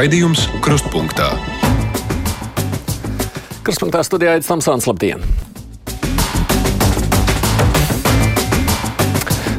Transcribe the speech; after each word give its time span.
Raidījums 0.00 0.46
Krustpunktā. 0.64 1.26
Krustpunktā 3.66 4.00
studijā 4.06 4.38
Aits 4.38 4.48
Tamsāns, 4.48 4.86
labdien! 4.88 5.20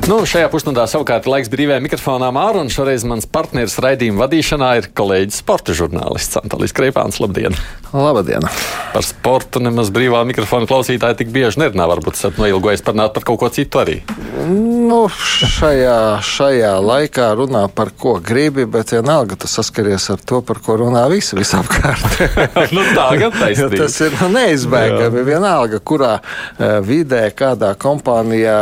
Nu, 0.10 0.18
šajā 0.26 0.50
pusstundā 0.50 0.88
savukārt 0.90 1.30
laiks 1.30 1.52
brīvajam 1.54 1.86
mikrofonām 1.86 2.42
ārā, 2.42 2.66
un 2.66 2.74
šoreiz 2.74 3.06
mans 3.06 3.30
partneris 3.30 3.78
raidījuma 3.86 4.24
vadīšanā 4.24 4.72
ir 4.80 4.90
kolēģis 4.98 5.44
sporta 5.44 5.78
žurnālists 5.78 6.42
Antolijs 6.42 6.74
Kreipāns. 6.74 7.22
Labdien! 7.22 7.54
Labdien! 7.94 8.50
Par 8.92 9.06
sportu 9.08 9.62
nemaz 9.64 9.88
brīvā 9.94 10.22
mikrofona 10.28 10.68
klausītāji 10.68 11.22
tik 11.22 11.30
bieži 11.32 11.62
nerunā. 11.62 11.86
Varbūt 11.94 12.18
esat 12.18 12.40
noilgojies 12.42 12.84
parunāt 12.84 13.14
par 13.16 13.24
kaut 13.28 13.40
ko 13.40 13.50
citu 13.54 13.80
arī. 13.80 14.02
Nu, 14.52 15.06
šajā, 15.08 16.20
šajā 16.26 16.72
laikā 16.84 17.30
runā 17.40 17.62
par 17.72 17.94
ko 17.96 18.18
gribi, 18.24 18.66
bet 18.68 18.92
vienalga 18.92 19.38
tu 19.40 19.48
saskaries 19.48 20.10
ar 20.12 20.20
to, 20.28 20.42
par 20.44 20.60
ko 20.64 20.76
runā 20.82 21.04
visi 21.12 21.38
visapkārt. 21.38 22.20
nu, 22.76 22.84
tā 22.96 23.08
gan 23.22 23.36
taisnība. 23.42 23.80
Tas 23.84 23.96
ir 24.04 24.18
nu, 24.18 24.30
neizbēgami. 24.36 25.24
Vienalga, 25.28 25.80
kurā 25.80 26.12
uh, 26.20 26.80
vidē, 26.84 27.24
kādā 27.38 27.72
kompānijā, 27.80 28.58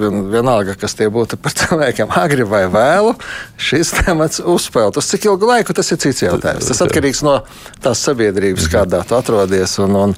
vien, 0.00 0.24
vienalga, 0.32 0.78
kas 0.80 0.96
tie 0.96 1.10
būtu 1.12 1.36
par 1.42 1.56
cilvēkiem, 1.60 2.12
agri 2.24 2.48
vai 2.48 2.64
vēlu, 2.72 3.16
šis 3.60 3.92
temats 4.00 4.40
uzspēlēt. 4.40 5.00
Uz 5.02 5.12
cik 5.12 5.28
ilgu 5.28 5.50
laiku 5.50 5.76
tas 5.76 5.92
ir 5.92 6.00
cits 6.00 6.24
jautājums. 6.24 6.70
Tas 6.72 6.84
atkarīgs 6.86 7.24
no 7.26 7.40
tās 7.84 8.00
sabiedrības, 8.08 8.70
kādā 8.72 9.02
tu 9.04 9.18
atrodies, 9.42 9.78
un, 9.82 9.96
un 9.96 10.14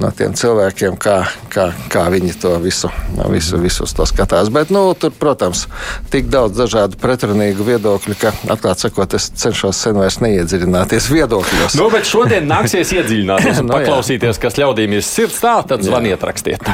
no 0.00 0.10
tiem 0.16 0.34
cilvēkiem, 0.36 0.96
kā, 1.00 1.16
kā, 1.52 1.70
kā 1.92 2.06
viņi 2.12 2.36
to 2.40 2.54
visu, 2.62 2.90
visu, 3.32 3.58
visu 3.60 3.88
to 3.96 4.06
skatās. 4.08 4.50
Bet, 4.52 4.70
nu, 4.74 4.82
tur, 4.98 5.12
protams, 5.16 5.66
tik 6.12 6.30
daudz 6.32 6.56
dažādu 6.60 6.98
pretrunīgu 7.00 7.66
viedokļu, 7.66 8.16
ka, 8.20 8.32
atklāti 8.52 8.86
sakot, 8.86 9.16
es 9.18 9.30
cenšos 9.42 9.80
sen 9.80 9.98
vairs 10.00 10.20
neiedziļināties 10.24 11.10
viedokļos. 11.12 11.78
Nu, 11.80 11.90
bet 11.92 12.08
šodien 12.08 12.48
nāksies 12.50 12.94
iedziļināties 12.96 13.60
un 13.64 13.70
Nu, 13.70 13.78
jā. 13.78 13.86
paklausīties, 13.86 14.40
kas 14.42 14.56
ļaudīm 14.58 14.96
ir 14.98 15.04
sirds 15.06 15.38
tā, 15.42 15.60
tad 15.66 15.84
zvaniet, 15.86 16.22
rakstiet. 16.26 16.64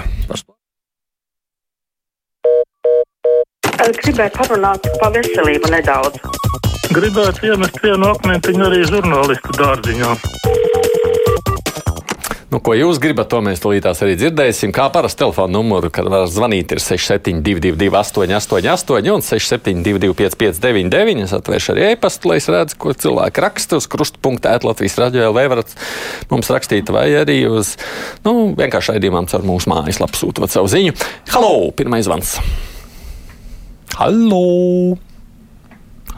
Es 3.87 3.99
gribēju 4.01 4.33
parunāt 4.35 4.89
par 5.03 5.13
veselību 5.15 5.69
nedaudz. 5.71 6.17
Gribētu 6.97 7.51
iemest 7.51 7.77
vienu 7.85 8.09
akmentiņu 8.15 8.65
arī 8.71 8.81
žurnālistu 8.89 9.59
dārziņā. 9.59 10.15
Nu, 12.47 12.61
ko 12.63 12.77
jūs 12.79 13.01
gribat, 13.03 13.27
to 13.27 13.41
mēs 13.43 13.59
tūlītās 13.59 13.99
arī 14.05 14.13
dzirdēsim. 14.21 14.71
Kā 14.75 14.85
parasti 14.95 15.19
telefona 15.25 15.51
numuru, 15.57 15.89
kad 15.91 16.07
var 16.07 16.29
zvanīt, 16.31 16.71
ir 16.71 16.79
6722, 16.79 17.89
888, 17.91 19.09
un 19.11 19.25
672, 19.27 20.13
559, 20.15 21.25
es 21.25 21.35
atvēršu 21.35 21.73
arī 21.75 21.89
e-pastu, 21.89 22.31
lai 22.31 22.37
es 22.39 22.47
redzu, 22.53 22.77
ko 22.79 22.95
cilvēki 22.95 23.43
raksta 23.43 23.81
uz 23.81 23.89
krustpunkta, 23.91 24.53
Latvijas 24.63 24.95
radio 25.03 25.33
LV 25.33 25.43
varat 25.51 25.75
mums 26.31 26.51
rakstīt, 26.55 26.93
vai 26.95 27.09
arī 27.19 27.41
uz, 27.51 27.73
nu, 28.23 28.53
vienkārši 28.59 28.95
raidījumam 28.95 29.27
caur 29.31 29.43
mūsu 29.47 29.73
mājaslapu 29.73 30.21
sūtot 30.21 30.55
savu 30.55 30.71
ziņu. 30.71 30.95
Halo! 31.35 31.51
Pirmais 31.75 32.07
zvans. 32.07 32.37
Halo! 33.99 34.95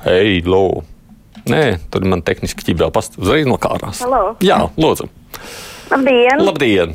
Hei, 0.05 0.45
lo! 0.45 0.85
Nē, 1.49 1.65
tur 1.89 2.05
man 2.05 2.21
tehniski 2.21 2.69
ķībēl 2.69 2.93
past 2.93 3.17
uzreiz 3.17 3.49
nokārās. 3.49 4.05
Halo. 4.05 4.37
Jā, 4.45 4.61
lūdzu. 4.77 5.09
Labdien! 5.91 6.45
Labdien! 6.45 6.93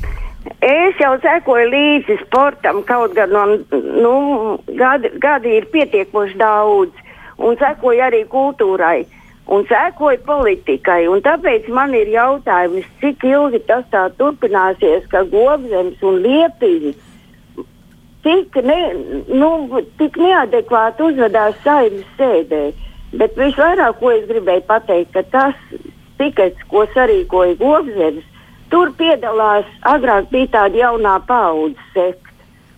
Es 0.64 1.00
jau 1.02 1.16
sekoju 1.24 1.70
līdzi 1.72 2.18
sportam, 2.22 2.84
kaut 2.88 3.16
gan 3.18 3.32
no, 3.34 3.44
nu, 3.74 4.14
gadi, 4.78 5.10
gadi 5.24 5.58
ir 5.58 5.66
pietiekoši 5.74 6.38
daudz, 6.40 7.00
un 7.42 7.58
sekoju 7.60 8.04
arī 8.06 8.22
kultūrai, 8.32 9.06
un 9.52 9.66
sekoju 9.70 10.22
politikai. 10.28 11.08
Un 11.12 11.24
tāpēc 11.26 11.70
man 11.74 11.96
ir 11.98 12.12
jautājums, 12.14 12.86
cik 13.02 13.26
ilgi 13.28 13.64
tas 13.68 13.88
tā 13.92 14.06
turpināsies, 14.20 15.08
ka 15.12 15.24
gobzems 15.32 16.04
un 16.06 16.20
liepiņi 16.28 16.94
tik, 18.24 18.60
ne, 18.68 18.80
nu, 19.32 19.82
tik 20.00 20.20
neadekvāti 20.22 21.08
uzvedās 21.10 21.58
saimnes 21.66 22.14
sēdē. 22.20 22.66
Bet 23.20 23.36
visvairāk, 23.38 23.98
ko 24.00 24.14
es 24.14 24.30
gribēju 24.30 24.68
pateikt, 24.70 25.12
ka 25.18 25.26
tas 25.34 25.82
tikets, 26.22 26.62
ko 26.72 26.86
sarīkoja 26.94 27.58
gobzems, 27.60 28.30
Tur 28.74 28.90
piedalās 28.98 29.68
agrāk 29.86 30.32
bija 30.34 30.50
tāda 30.56 30.80
jaunā 30.80 31.20
paudze 31.28 31.84
sekta. 31.94 32.32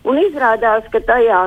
Un 0.04 0.20
izrādās, 0.20 0.84
ka 0.92 1.00
tajā 1.08 1.42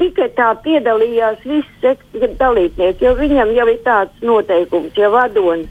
tiketā 0.00 0.48
piedalījās 0.64 1.44
visi 1.46 1.70
sekta 1.82 2.30
dalībnieki, 2.40 3.06
jo 3.06 3.14
viņam 3.20 3.52
jau 3.54 3.68
ir 3.70 3.78
tāds 3.84 4.24
noteikums, 4.30 4.98
ja 4.98 5.12
vadonis, 5.14 5.70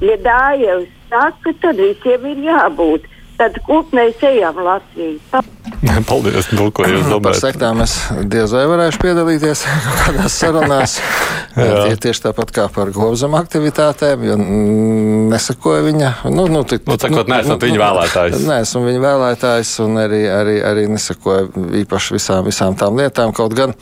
ja 0.00 0.16
dājevs 0.24 0.88
saka, 1.10 1.52
tad 1.60 1.82
visiem 1.84 2.24
ir 2.32 2.40
jābūt. 2.48 3.10
Tad 3.34 3.56
mēs 3.94 4.20
ejam 4.22 4.58
Latviju? 4.62 5.18
Paldies, 6.08 6.48
nu, 6.54 6.68
ko 6.74 6.86
jūs 6.86 7.02
Par 7.04 7.12
domājat? 7.12 7.40
sektām 7.42 7.80
es 7.84 7.94
diez 8.30 8.52
vai 8.54 8.64
varēšu 8.70 9.00
piedalīties 9.02 9.64
kādās 10.04 10.36
sarunās. 10.40 10.96
Tie 11.54 11.96
tieši 12.02 12.24
tāpat 12.24 12.52
kā 12.54 12.66
par 12.74 12.90
gobzem 12.94 13.34
aktivitātēm, 13.38 14.24
jo 14.26 14.36
mm, 14.38 15.26
nesakoja 15.30 15.84
viņa. 15.86 16.12
Nu, 16.34 16.48
nu, 16.50 16.64
tik, 16.66 16.86
Nu, 16.90 16.98
sakot, 16.98 17.30
neesat 17.30 17.62
viņa 17.62 17.82
vēlētājs. 17.82 18.46
Nē, 18.48 18.60
esmu 18.66 18.84
viņa 18.88 19.02
vēlētājs 19.04 19.74
un 19.86 20.02
arī, 20.02 20.24
arī, 20.34 20.56
arī 20.66 20.86
nesakoja 20.90 21.46
īpaši 21.84 22.18
visām, 22.18 22.42
visām 22.48 22.78
tām 22.78 22.98
lietām. 22.98 23.34
Kaut 23.36 23.54
gan 23.54 23.74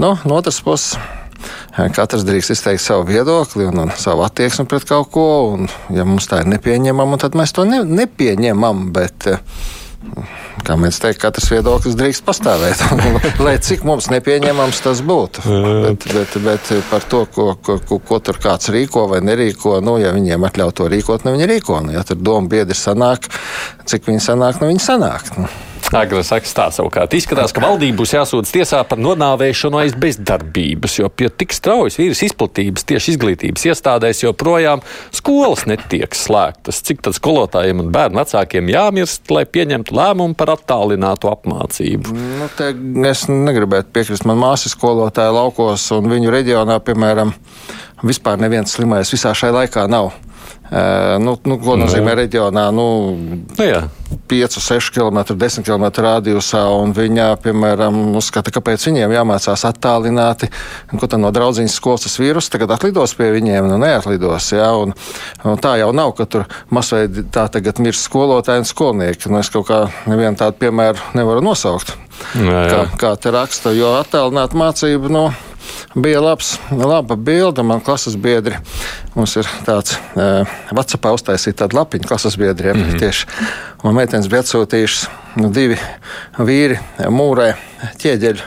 nu, 0.00 0.14
no 0.14 0.38
otras 0.40 0.62
puses. 0.64 0.96
Katrs 1.94 2.24
drīkst 2.26 2.54
izteikt 2.54 2.82
savu 2.84 3.06
viedokli 3.08 3.66
un, 3.68 3.84
un 3.84 3.92
savu 3.98 4.24
attieksmi 4.26 4.66
pret 4.70 4.86
kaut 4.88 5.10
ko. 5.14 5.26
Un, 5.54 5.68
ja 5.94 6.06
mums 6.08 6.28
tā 6.30 6.42
ir 6.42 6.50
nepieņemama, 6.52 7.20
tad 7.20 7.38
mēs 7.38 7.54
to 7.56 7.66
ne, 7.68 7.82
nepieņemam. 7.86 8.88
Bet, 8.96 9.28
kā 10.66 10.76
mēs 10.80 11.00
teiktu, 11.02 11.22
katrs 11.22 11.48
viedoklis 11.52 11.96
drīkst 11.98 12.26
pastāvēt. 12.26 12.82
Lai 13.46 13.56
cik 13.62 13.86
mums 13.88 14.10
nepieņemams 14.12 14.82
tas 14.84 15.02
būtu. 15.06 15.46
Bet, 15.86 16.06
bet, 16.16 16.36
bet 16.44 16.74
par 16.90 17.06
to, 17.10 17.24
ko, 17.32 17.52
ko, 17.62 17.78
ko, 17.86 18.00
ko 18.10 18.20
tur 18.24 18.40
kāds 18.42 18.72
rīko 18.74 19.06
vai 19.12 19.22
nerīko, 19.24 19.78
nu, 19.84 19.98
ja 20.02 20.14
viņiem 20.16 20.46
atļauj 20.50 20.76
to 20.80 20.90
rīkot, 20.92 21.26
nu 21.26 21.36
viņi 21.36 21.50
rīko. 21.54 21.82
Nu, 21.86 21.96
ja 21.96 22.04
tur 22.06 22.20
doma 22.20 22.50
biedri 22.52 22.76
sanāk, 22.78 23.30
cik 23.88 24.10
viņi 24.10 24.24
sanāk, 24.30 24.60
nu 24.60 24.72
viņi 24.72 24.88
sanāk. 24.90 25.34
Nu. 25.38 25.50
Agri 25.96 26.22
saka, 26.22 26.46
tā 26.54 26.66
savukārt 26.70 27.14
izskatās, 27.18 27.50
ka 27.54 27.62
valdība 27.64 27.98
būs 28.00 28.12
jāsūdz 28.14 28.52
tiesā 28.54 28.82
par 28.86 29.00
nodāvēšanu 29.02 29.80
aiz 29.80 29.96
bezdarbības, 29.98 30.94
jo 31.00 31.08
pie 31.10 31.26
tik 31.34 31.54
straujas 31.56 31.98
vīrusu 31.98 32.28
izplatības 32.28 32.86
tieši 32.86 33.16
izglītības 33.16 33.66
iestādēs 33.72 34.22
joprojām 34.22 34.84
skolas 35.16 35.66
netiek 35.66 36.14
slēgtas. 36.14 36.78
Cik 36.86 37.02
tad 37.06 37.18
skolotājiem 37.18 37.82
un 37.82 37.90
bērnu 37.94 38.22
vecākiem 38.22 38.70
jāmirst, 38.70 39.26
lai 39.34 39.42
pieņemtu 39.50 39.98
lēmumu 39.98 40.38
par 40.38 40.54
attālinātu 40.54 41.32
apmācību? 41.32 42.14
Nu, 42.38 42.50
te, 42.54 42.70
es 43.10 43.26
negribētu 43.30 43.90
piekrist. 43.96 44.28
Man 44.30 44.38
māsa 44.38 44.70
skolotāja 44.70 45.34
laukos, 45.34 45.90
un 45.96 46.06
viņu 46.12 46.30
reģionā, 46.30 46.78
piemēram, 46.86 47.34
vispār 48.06 48.38
neviens 48.40 48.78
slimais 48.78 49.10
visā 49.10 49.34
šajā 49.34 49.58
laikā 49.58 49.90
nav. 49.90 50.12
Uh, 50.70 51.16
nu, 51.18 51.34
nu, 51.50 51.56
ko 51.58 51.74
nozīmē 51.80 52.14
reģionā? 52.14 52.68
Nu, 52.70 52.86
Nu, 53.58 53.64
jā. 53.64 53.80
5, 54.30 54.58
6 54.62 54.90
km, 54.94 55.20
10 55.38 55.66
km 55.66 55.86
radiusā, 56.02 56.62
un 56.74 56.94
viņa, 56.94 57.26
piemēram, 57.44 57.98
uzskata, 58.18 58.52
kāpēc 58.54 58.86
viņiem 58.88 59.14
jāmācās 59.14 59.64
attālināti. 59.68 60.50
Ko 60.94 61.06
tad 61.10 61.22
no 61.22 61.30
draudzīņas 61.34 61.76
skolas 61.78 62.06
tas 62.06 62.16
vīrus 62.22 62.50
tagad 62.50 62.72
atlidos 62.74 63.14
pie 63.18 63.30
viņiem? 63.34 63.68
Nu, 63.70 63.78
neatlidos. 63.82 64.50
Jā, 64.54 64.70
un, 64.78 64.94
un 65.46 65.62
tā 65.62 65.76
jau 65.82 65.90
nav, 65.96 66.14
ka 66.18 66.26
tur 66.30 66.46
masveidi 66.74 67.26
tā 67.34 67.46
tagad 67.52 67.82
mirst 67.82 68.06
skolotāji 68.06 68.64
un 68.64 68.70
skolnieki. 68.70 69.30
Nu, 69.30 69.42
es 69.42 69.52
kaut 69.52 69.68
kā 69.70 69.84
nevienu 70.10 70.38
tādu 70.38 70.58
piemēru 70.62 71.12
nevaru 71.18 71.44
nosaukt. 71.44 71.94
Jā, 72.34 72.64
jā. 72.66 72.70
Kā, 72.70 72.82
kā 73.02 73.14
te 73.18 73.34
raksta, 73.34 73.74
jo 73.74 73.94
attālināta 73.98 74.58
mācība. 74.58 75.10
Nu, 75.12 75.28
Bija 75.94 76.20
labs, 76.20 76.58
laba 76.70 77.16
bilde. 77.16 77.62
Man 77.66 77.80
klases 77.84 78.16
biedri, 78.16 78.58
mums 79.14 79.36
ir 79.40 79.48
tāds 79.66 79.96
uh, 80.14 80.48
Vācijā 80.76 81.14
uztaisīta 81.14 81.64
tāda 81.64 81.80
lapiņa 81.80 82.08
klases 82.08 82.36
biedriem. 82.40 82.76
Mm 82.76 82.90
-hmm. 82.90 82.98
Tieši 82.98 83.26
man 83.84 83.94
meitenes 83.94 84.28
bija 84.28 84.42
atsūtījušas 84.42 85.08
nu, 85.36 85.50
divi 85.50 85.78
vīri 86.38 86.78
mūrē 86.98 87.54
ķieģeļu 87.98 88.40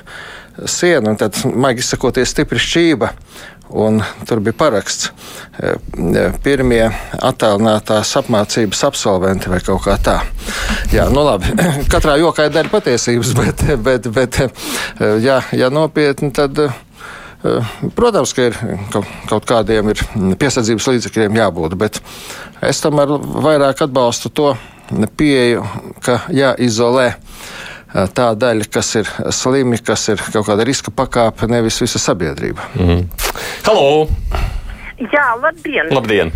sienu, 0.66 1.10
un 1.10 1.18
tad, 1.18 1.38
maigi 1.56 1.82
sakoties, 1.82 2.30
stipri 2.30 2.60
šķība. 2.60 3.10
Un 3.74 4.04
tur 4.28 4.40
bija 4.40 4.54
paraksts, 4.54 5.10
eh, 5.60 6.34
pirmie 6.44 6.92
attēlinātās 7.18 8.12
apmācības 8.20 8.84
absolventi 8.86 9.50
vai 9.50 9.60
kaut 9.66 9.82
kā 9.88 9.98
tā. 9.98 10.20
Jā, 10.94 11.08
nu 11.10 11.24
labi. 11.26 11.56
Katrā 11.94 12.20
jokā 12.22 12.46
ir 12.46 12.54
daļa 12.54 12.70
patiesības, 12.70 13.34
bet, 13.34 13.64
bet, 13.82 14.08
bet 14.14 14.42
ja, 15.24 15.42
ja 15.52 15.70
nopietni, 15.74 16.32
tad. 16.32 16.60
eh, 16.60 16.82
Protams, 17.95 18.31
ka 18.36 18.48
ir 18.48 18.56
kaut, 18.94 19.44
kādiem 19.48 19.90
ir 19.92 20.04
piesardzības 20.40 20.88
līdzekļiem 20.94 21.40
jābūt, 21.42 21.75
bet 21.80 22.00
es 22.63 22.80
tomēr 22.84 23.12
vairāk 23.44 23.84
atbalstu 23.84 24.31
to 24.31 24.54
pieeju, 25.19 25.66
ka 26.06 26.22
jāizolē 26.31 27.10
eh, 27.12 28.07
tā 28.16 28.30
daļa, 28.40 28.69
kas 28.72 28.94
ir 29.01 29.12
slimi, 29.36 29.81
kas 29.84 30.07
ir 30.13 30.24
kaut 30.30 30.48
kāda 30.48 30.63
riska 30.68 30.94
pakāpe, 30.95 31.50
nevis 31.51 31.81
visa 31.84 32.00
sabiedrība. 32.00 32.69
Halo! 33.68 34.07
Jā, 35.12 35.28
labdien! 35.44 35.92
Labdien! 35.92 36.31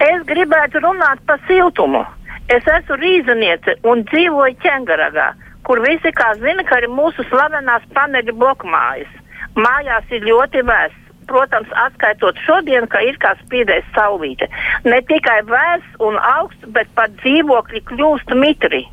Es 0.00 0.24
gribētu 0.28 0.80
runāt 0.84 1.20
par 1.28 1.40
siltumu. 1.48 2.04
Es 2.52 2.64
esmu 2.70 2.96
rīzniece 3.00 3.76
un 3.90 4.04
dzīvoju 4.06 4.56
Čengaragā, 4.62 5.32
kur 5.66 5.80
visi 5.82 6.12
kā 6.14 6.32
zina, 6.38 6.62
ka 6.68 6.78
ir 6.78 6.88
mūsu 6.92 7.24
slavenās 7.26 7.84
paneļu 7.96 8.36
blokmājas. 8.38 9.10
Mājās 9.56 10.14
ir 10.14 10.24
ļoti 10.28 10.64
vēss. 10.68 11.02
Protams, 11.26 11.70
atskaitot 11.74 12.38
šodien, 12.46 12.84
ka 12.86 13.00
ir 13.02 13.16
kā 13.18 13.32
spīdēs 13.40 13.86
saulīte. 13.96 14.46
Ne 14.86 15.00
tikai 15.08 15.40
vēss 15.48 15.96
un 15.98 16.20
augsts, 16.22 16.68
bet 16.70 16.86
pat 16.94 17.16
dzīvokļi 17.18 17.82
kļūst 17.88 18.30
mitri. 18.38 18.84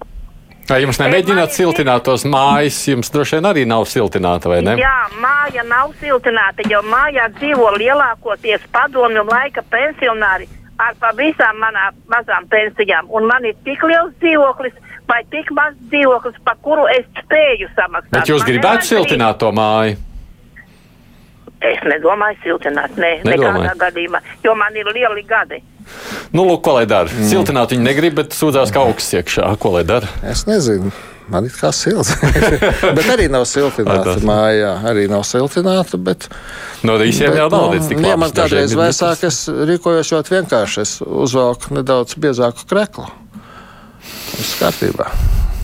Vai 0.69 0.79
jums 0.79 0.97
nemēģināt 0.97 1.53
siltināt 1.53 2.05
tos 2.07 2.23
mājas? 2.25 2.79
Jums 2.87 3.11
droši 3.13 3.37
vien 3.37 3.47
arī 3.49 3.65
nav 3.69 3.85
siltināta, 3.91 4.49
vai 4.49 4.61
ne? 4.65 4.77
Jā, 4.79 4.95
māja 5.21 5.65
nav 5.67 5.91
siltināta, 5.99 6.65
jo 6.71 6.79
mājā 6.87 7.27
dzīvo 7.35 7.67
lielākoties 7.75 8.63
padomju 8.73 9.25
laika 9.27 9.61
pensionāri 9.69 10.47
ar 10.81 10.95
pavisam 11.03 11.59
manām 11.61 11.99
mazām 12.09 12.47
pensijām. 12.49 13.11
Un 13.11 13.27
man 13.29 13.45
ir 13.45 13.59
tik 13.67 13.83
liels 13.85 14.15
dzīvoklis 14.23 14.79
vai 15.11 15.19
tik 15.35 15.51
mazs 15.53 15.77
dzīvoklis, 15.91 16.39
par 16.47 16.57
kuru 16.65 16.87
es 16.95 17.05
spēju 17.19 17.69
samaksāt. 17.75 18.15
Bet 18.15 18.31
jūs 18.31 18.47
gribētu 18.47 18.89
siltināt 18.89 19.43
to 19.43 19.51
māju? 19.53 19.99
Es 21.63 21.79
nedomāju 21.87 22.35
siltināt, 22.43 22.97
ne, 22.99 23.13
Nedomāju. 23.23 23.61
nekādā 23.63 23.77
gadījumā, 23.85 24.19
jo 24.43 24.55
man 24.59 24.75
ir 24.75 24.89
lieli 24.91 25.23
gadi. 25.27 25.61
Nu, 26.33 26.43
lūk, 26.47 26.61
ko 26.65 26.73
lai 26.77 26.85
dara. 26.89 27.07
Mm. 27.11 27.27
Siltināt 27.29 27.71
viņi 27.75 27.83
negrib, 27.87 28.15
bet 28.19 28.35
sūdzās, 28.35 28.71
ka 28.73 28.83
augsts 28.83 29.13
iekšā. 29.15 29.49
Ko 29.63 29.71
lai 29.77 29.83
dara? 29.87 30.07
Es 30.27 30.45
nezinu. 30.49 30.91
Man 31.31 31.45
ir 31.47 31.53
kā 31.55 31.69
silts. 31.71 32.11
bet 32.97 33.05
arī 33.13 33.29
nav 33.31 33.45
siltināta 33.47 34.17
mājā. 34.27 34.73
Arī 34.91 35.05
nav 35.11 35.23
siltināta. 35.27 35.95
Bet, 36.03 36.27
No 36.83 36.97
visiem 36.99 37.31
jau 37.39 37.47
nav 37.53 37.69
līdz 37.71 37.87
tik 37.93 38.01
ja 38.03 38.09
labi. 38.11 38.19
man 38.25 38.33
kādreiz 38.35 38.75
vēsāk, 38.75 39.23
es 39.29 39.37
rīkojos 39.47 40.11
ļoti 40.17 40.35
vienkārši. 40.35 40.81
Es 40.83 40.97
uzvelku 41.05 41.77
nedaudz 41.79 42.17
biezāku 42.19 42.67
kreklu. 42.67 43.07
Viss 44.35 44.57
kārtībā. 44.59 45.07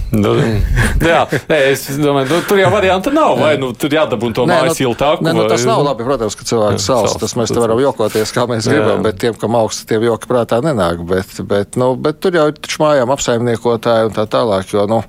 Nu, 0.10 0.32
jā, 1.12 1.20
nē, 1.50 1.58
es 1.70 1.84
domāju, 2.02 2.30
nu, 2.32 2.40
tur 2.50 2.62
jau 2.62 2.70
varianta 2.74 3.12
nav. 3.14 3.36
Vai 3.38 3.52
nu 3.62 3.72
tur 3.78 3.94
jādabū 3.94 4.32
to 4.34 4.48
māju 4.50 4.74
siltāku? 4.78 5.26
nē, 5.26 5.36
nu, 5.38 5.46
tas 5.52 5.66
nav 5.70 5.84
labi. 5.86 6.08
Protams, 6.08 6.38
ka 6.40 6.48
cilvēks 6.50 6.88
sals, 6.90 7.18
Tas 7.22 7.36
mēs 7.38 7.54
te 7.54 7.62
varam 7.62 7.82
jokoties, 7.84 8.34
kā 8.34 8.48
mēs 8.50 8.66
Jā. 8.66 8.78
gribam, 8.78 9.04
bet 9.06 9.20
tiem, 9.22 9.38
kam 9.38 9.58
augsts, 9.60 9.86
tiem 9.90 10.08
joki 10.08 10.32
prātā 10.32 10.62
nenāk. 10.66 11.04
Bet, 11.10 11.36
bet, 11.50 11.78
nu, 11.80 11.94
bet 12.00 12.22
tur 12.24 12.40
jau 12.40 12.48
ir 12.50 12.58
taču 12.58 12.82
mājām 12.82 13.14
apsaimniekotāji 13.14 14.10
un 14.10 14.18
tā 14.18 14.26
tālāk. 14.30 14.74
Jo, 14.74 14.88
nu, 14.90 15.04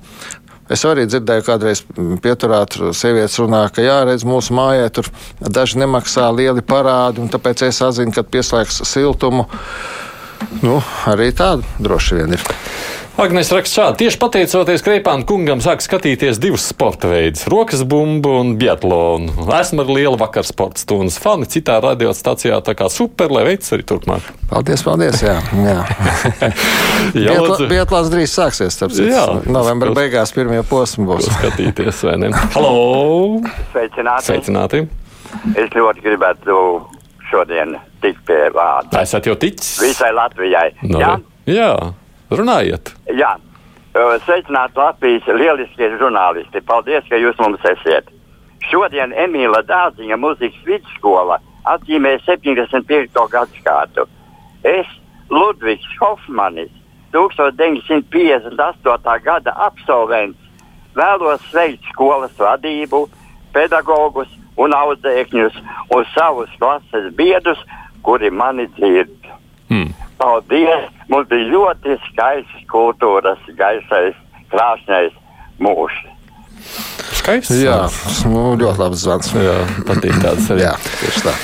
Es 0.71 0.85
arī 0.87 1.03
dzirdēju, 1.03 1.43
kādreiz 1.43 1.81
pieturā 2.23 2.61
tur 2.71 2.93
sievietes 2.95 3.33
runā, 3.41 3.65
ka 3.75 3.83
jāredz 3.83 4.23
mūsu 4.23 4.55
mājā, 4.55 4.85
tur 4.95 5.09
daži 5.43 5.81
nemaksā 5.81 6.29
lieli 6.31 6.63
parādi, 6.63 7.19
un 7.19 7.27
tāpēc 7.27 7.65
es 7.67 7.81
atzinu, 7.83 8.13
ka 8.15 8.23
pieslēgs 8.23 8.79
siltumu. 8.87 9.49
Nu, 10.63 10.77
arī 11.11 11.33
tāda 11.35 11.67
droši 11.83 12.21
vien 12.21 12.37
ir. 12.37 12.45
Agnēs 13.19 13.49
raksta 13.51 13.75
šādi. 13.75 13.97
Tieši 14.05 14.17
pateicoties 14.21 14.81
Kreipāna 14.85 15.25
kungam, 15.27 15.59
sāk 15.61 15.83
skatīties 15.83 16.39
divus 16.41 16.63
sporta 16.71 17.09
veidus- 17.11 17.43
rokas 17.51 17.83
bumbu 17.83 18.31
un 18.39 18.53
biatlonu. 18.57 19.33
Esmu 19.59 19.83
ar 19.83 19.89
lielu 19.91 20.17
vakar 20.17 20.47
sporta 20.47 20.79
stundas 20.79 21.19
fani 21.19 21.45
citā 21.45 21.81
radiostacijā, 21.83 22.61
tā 22.63 22.73
kā 22.73 22.89
super, 22.89 23.27
lai 23.29 23.43
veids 23.43 23.69
arī 23.75 23.83
turpmāk. 23.83 24.21
Paldies, 24.49 24.81
paldies! 24.83 25.21
Jā, 25.21 25.37
jā. 25.53 25.83
Jā, 27.27 27.35
lūdzu, 27.35 27.67
Biatlāns 27.69 28.09
drīz 28.09 28.31
sāksies, 28.31 28.71
starp 28.79 28.91
citu. 28.95 29.11
Jā. 29.11 29.27
Novembra 29.45 29.91
beigās 29.91 30.31
pirmie 30.33 30.63
posmi 30.63 31.05
būs. 31.05 31.27
skatīties, 31.35 32.01
vai 32.07 32.17
ne? 32.17 32.31
Halo! 32.55 33.41
Sveicināti. 33.73 34.31
Sveicināti! 34.31 34.87
Es 35.57 35.69
ļoti 35.69 36.01
gribētu 36.01 36.85
šodien 37.29 37.75
tikt 38.01 38.23
pie 38.25 38.49
vārda. 38.55 39.01
Esat 39.03 39.25
jau 39.25 39.35
ticis? 39.35 39.79
Visai 39.83 40.11
Latvijai. 40.15 40.71
No, 40.83 40.99
Jā, 40.99 41.19
jā, 41.45 41.93
runājiet! 42.31 42.95
jā. 43.15 43.37
Sveicināti 44.23 44.79
Latvijas 44.79 45.25
lieliskie 45.27 45.89
žurnālisti. 45.99 46.61
Paldies, 46.63 47.03
ka 47.09 47.15
jūs 47.19 47.35
mums 47.43 47.59
esat. 47.67 48.07
Šodien 48.69 49.11
Emīla 49.11 49.59
Dārziņa 49.67 50.15
muzikas 50.21 50.63
vidusskola 50.63 51.41
atzīmē 51.67 52.15
75. 52.23 53.11
gadsimtu. 53.33 54.07
Es, 54.63 54.87
Ludvigs 55.29 55.91
Hofmanis, 55.99 56.71
1958. 57.11 59.23
gada 59.23 59.51
absolvents, 59.67 60.39
vēlos 60.95 61.41
sveikt 61.49 61.83
skolas 61.91 62.31
vadību, 62.39 63.09
pedagogus 63.51 64.27
un 64.55 64.73
audzēkņus 64.75 65.53
un 65.95 66.05
savus 66.15 66.49
klases 66.59 67.13
biedrus, 67.15 67.59
kuri 68.05 68.29
mani 68.31 68.67
dzird. 68.77 69.17
Hmm. 69.67 69.93
Paldies! 70.17 71.00
Mums 71.11 71.27
bija 71.27 71.49
ļoti 71.51 71.97
skaists 72.07 72.67
kultūras, 72.71 73.39
gaisais, 73.59 74.15
krāšņais 74.53 75.17
mūžs. 75.59 75.97
Skaists! 77.19 77.57
Jā, 77.59 77.81
nu, 78.31 78.53
ļoti 78.55 78.79
labs 78.79 79.03
zvans. 79.03 79.33
jā 79.35 79.57
patīk 79.89 80.15
tāds 80.23 80.47
arī. 80.53 80.69
Jā, 80.69 80.77
tieši 81.01 81.25
tā. 81.27 81.35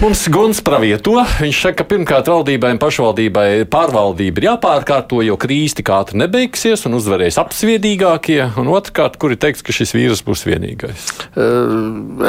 Mums 0.00 0.22
Guns 0.32 0.62
pravieto. 0.64 1.12
Viņš 1.42 1.58
saka, 1.60 1.82
ka 1.82 1.84
pirmkārt 1.90 2.28
valdībai 2.32 2.70
un 2.72 2.78
pašvaldībai 2.80 3.66
pārvaldība 3.68 4.40
ir 4.40 4.46
jāpārkārto, 4.46 5.18
jo 5.20 5.34
krīze 5.36 5.76
tik 5.76 5.90
ātri 5.92 6.16
nebeigsies 6.22 6.86
un 6.88 6.96
uzvarēs 6.96 7.36
apsviedīgākie. 7.42 8.38
Un 8.62 8.70
otrkārt, 8.72 9.18
kur 9.20 9.34
ir 9.34 9.40
teikts, 9.42 9.60
ka 9.60 9.74
šis 9.76 9.92
vīrus 9.92 10.22
būs 10.24 10.46
vienīgais. 10.48 11.10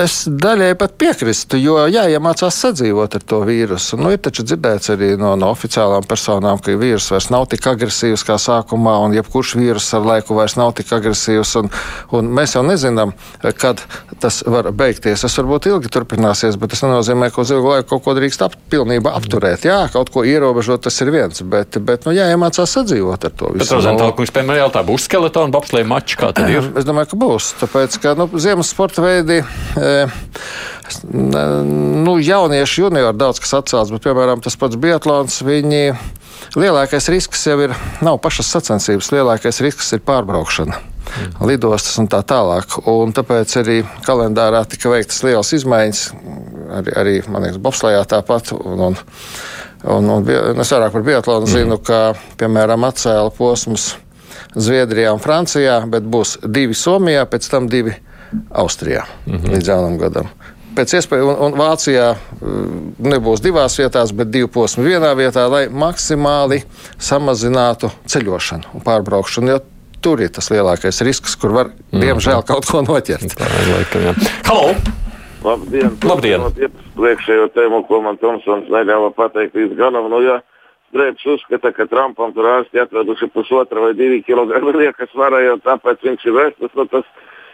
Es 0.01 0.15
daļai 0.27 0.73
pat 0.81 0.97
piekrītu, 0.99 1.61
jo 1.63 1.77
jāiemācās 1.87 2.57
sadzīvot 2.65 3.15
ar 3.15 3.23
to 3.31 3.39
vīrusu. 3.47 4.01
Nu, 4.03 4.11
ir 4.11 4.19
taču 4.19 4.43
dzirdēts 4.43 4.91
arī 4.91 5.13
no, 5.21 5.31
no 5.39 5.53
oficiālām 5.55 6.03
personām, 6.11 6.59
ka 6.59 6.75
vīrus 6.75 7.07
vairs 7.15 7.29
nav 7.31 7.47
tik 7.55 7.71
agresīvs 7.71 8.27
kā 8.27 8.35
sākumā, 8.35 8.97
un 9.05 9.15
jebkurš 9.15 9.55
vīrus 9.61 9.87
ar 9.95 10.09
laiku 10.11 10.35
vairs 10.41 10.57
nav 10.59 10.75
tik 10.75 10.91
agresīvs. 10.99 11.55
Un, 11.63 11.71
un 12.19 12.35
mēs 12.35 12.59
jau 12.59 12.67
nezinām, 12.67 13.15
kad 13.63 13.87
tas 14.19 14.43
var 14.43 14.73
beigties. 14.75 15.23
Tas 15.23 15.39
varbūt 15.39 15.71
ilgi 15.71 15.95
turpināsies, 15.95 16.59
bet 16.59 16.75
tas 16.75 16.83
nenozīmē, 16.83 17.31
ka 17.31 17.45
uz 17.45 17.55
ilgu 17.55 17.60
laiku 17.65 17.89
kaut 17.93 18.03
ko 18.05 18.15
drīkst 18.17 18.43
ap, 18.45 18.55
pilnībā 18.71 19.13
apturēt. 19.17 19.65
Jā, 19.67 19.79
kaut 19.93 20.11
ko 20.13 20.23
ierobežot, 20.27 20.83
tas 20.87 20.97
ir 21.03 21.11
viens, 21.13 21.43
bet, 21.53 21.77
bet 21.85 22.07
nu, 22.07 22.15
jāiemācās 22.15 22.75
sadzīvot 22.77 23.27
ar 23.27 23.33
to 23.35 23.51
Bet 23.53 23.63
visu. 23.63 23.77
Rozentāla 23.77 24.15
kungs, 24.17 24.33
piemēram, 24.35 24.65
jautā, 24.65 24.83
būs 24.87 25.07
skeletona 25.09 25.53
bobslēja 25.53 25.89
mačs, 25.89 26.17
kā 26.19 26.31
tad 26.37 26.51
ir? 26.53 26.71
Es 26.79 26.87
domāju, 26.87 27.11
ka 27.13 27.21
būs. 27.21 27.51
Tāpēc, 27.61 27.97
ka 28.03 28.15
nu, 28.19 28.29
ziemas 28.41 28.71
sporta 28.73 29.05
veidi, 29.05 29.41
e, 29.77 29.93
nu, 31.11 32.17
jaunieši 32.19 32.85
juniori 32.85 33.17
daudz 33.17 33.41
kas 33.43 33.57
atcēlts, 33.61 33.93
bet, 33.95 34.05
piemēram, 34.05 34.43
tas 34.43 34.57
pats 34.59 34.79
Biatlons, 34.81 35.41
viņi 35.47 35.83
lielākais 36.57 37.09
risks 37.13 37.45
jau 37.47 37.59
ir, 37.63 37.75
nav 38.03 38.19
pašas 38.23 38.49
sacensības, 38.55 39.11
lielākais 39.13 39.61
risks 39.63 39.93
ir 39.95 40.03
pārbraukšana. 40.07 40.87
Lidostas 41.43 41.97
un 41.99 42.07
tā 42.11 42.21
tālāk. 42.27 42.77
Un 42.87 43.11
tāpēc 43.15 43.55
arī 43.61 43.77
kalendārā 44.05 44.63
tika 44.69 44.91
veiktas 44.93 45.23
lielas 45.25 45.51
izmaiņas. 45.57 46.03
Arī, 46.71 46.93
arī 47.01 47.13
man 47.27 47.43
liekas, 47.45 47.59
Bobslējā 47.63 48.03
tāpat. 48.13 48.53
Un, 48.55 48.85
un, 48.89 48.95
un, 49.91 50.09
un, 50.17 50.23
bi- 50.27 50.37
es 50.61 50.71
vairāk 50.71 50.93
par 50.95 51.03
Biatlonu 51.07 51.49
zinu, 51.51 51.77
ka, 51.83 52.13
piemēram, 52.39 52.85
atcēla 52.87 53.33
posmus 53.35 53.91
Zviedrijā 54.55 55.11
un 55.15 55.19
Francijā, 55.23 55.81
bet 55.91 56.03
būs 56.11 56.37
divi 56.43 56.75
Somijā, 56.75 57.25
pēc 57.31 57.49
tam 57.51 57.67
divi 57.71 57.93
Austrijā 58.55 59.05
līdz 59.27 59.67
jaunam 59.73 59.97
gadam. 59.99 60.29
Pēc 60.75 60.93
iespējas, 60.95 61.25
un, 61.27 61.35
un 61.49 61.55
Vācijā 61.59 62.05
mm, 62.15 62.75
nebūs 63.11 63.41
divās 63.43 63.75
vietās, 63.79 64.13
bet 64.15 64.29
divu 64.31 64.47
posmu 64.55 64.85
vienā 64.87 65.09
vietā, 65.19 65.43
lai 65.51 65.65
maksimāli 65.67 66.61
samazinātu 66.95 67.89
ceļošanu 68.07 68.71
un 68.77 68.85
pārbraukšanu. 68.85 69.51
Jo 69.51 69.59
tur 70.01 70.23
ir 70.23 70.31
tas 70.33 70.47
lielākais 70.49 71.03
risks, 71.05 71.35
kur 71.37 71.51
var, 71.57 71.73
diemžēl, 71.91 72.39
kaut 72.47 72.65
ko 72.71 72.79
noķert. 72.87 73.35
Tā 73.37 73.49
ir 73.59 73.71
laikam, 73.75 74.07
jā. 74.07 74.15
Halo! 74.47 74.71
Labdien! 75.41 75.97
Labdien. 76.05 76.43
Priekšējo 76.97 77.49
tēmu, 77.55 77.81
ko 77.89 78.01
man 78.05 78.19
Tomsons 78.21 78.69
neļāva 78.69 79.09
pateikt 79.17 79.57
līdz 79.57 79.77
galam. 79.79 80.09
Nu, 80.13 80.21
ja 80.21 80.39
Drēbs 80.93 81.25
uzskata, 81.33 81.71
ka 81.73 81.87
Trumpam 81.89 82.33
tur 82.35 82.49
ārsti 82.51 82.81
atraduši 82.81 83.29
pusotra 83.31 83.79
vai 83.79 83.93
divi 83.97 84.19
kilogrami 84.27 84.73
liekas 84.75 85.13
varēja, 85.17 85.57
tāpēc 85.65 86.03
viņš 86.03 86.25
ir 86.27 86.35
vesels. 86.35 86.73
Nu, 86.77 86.85
tas 86.91 87.07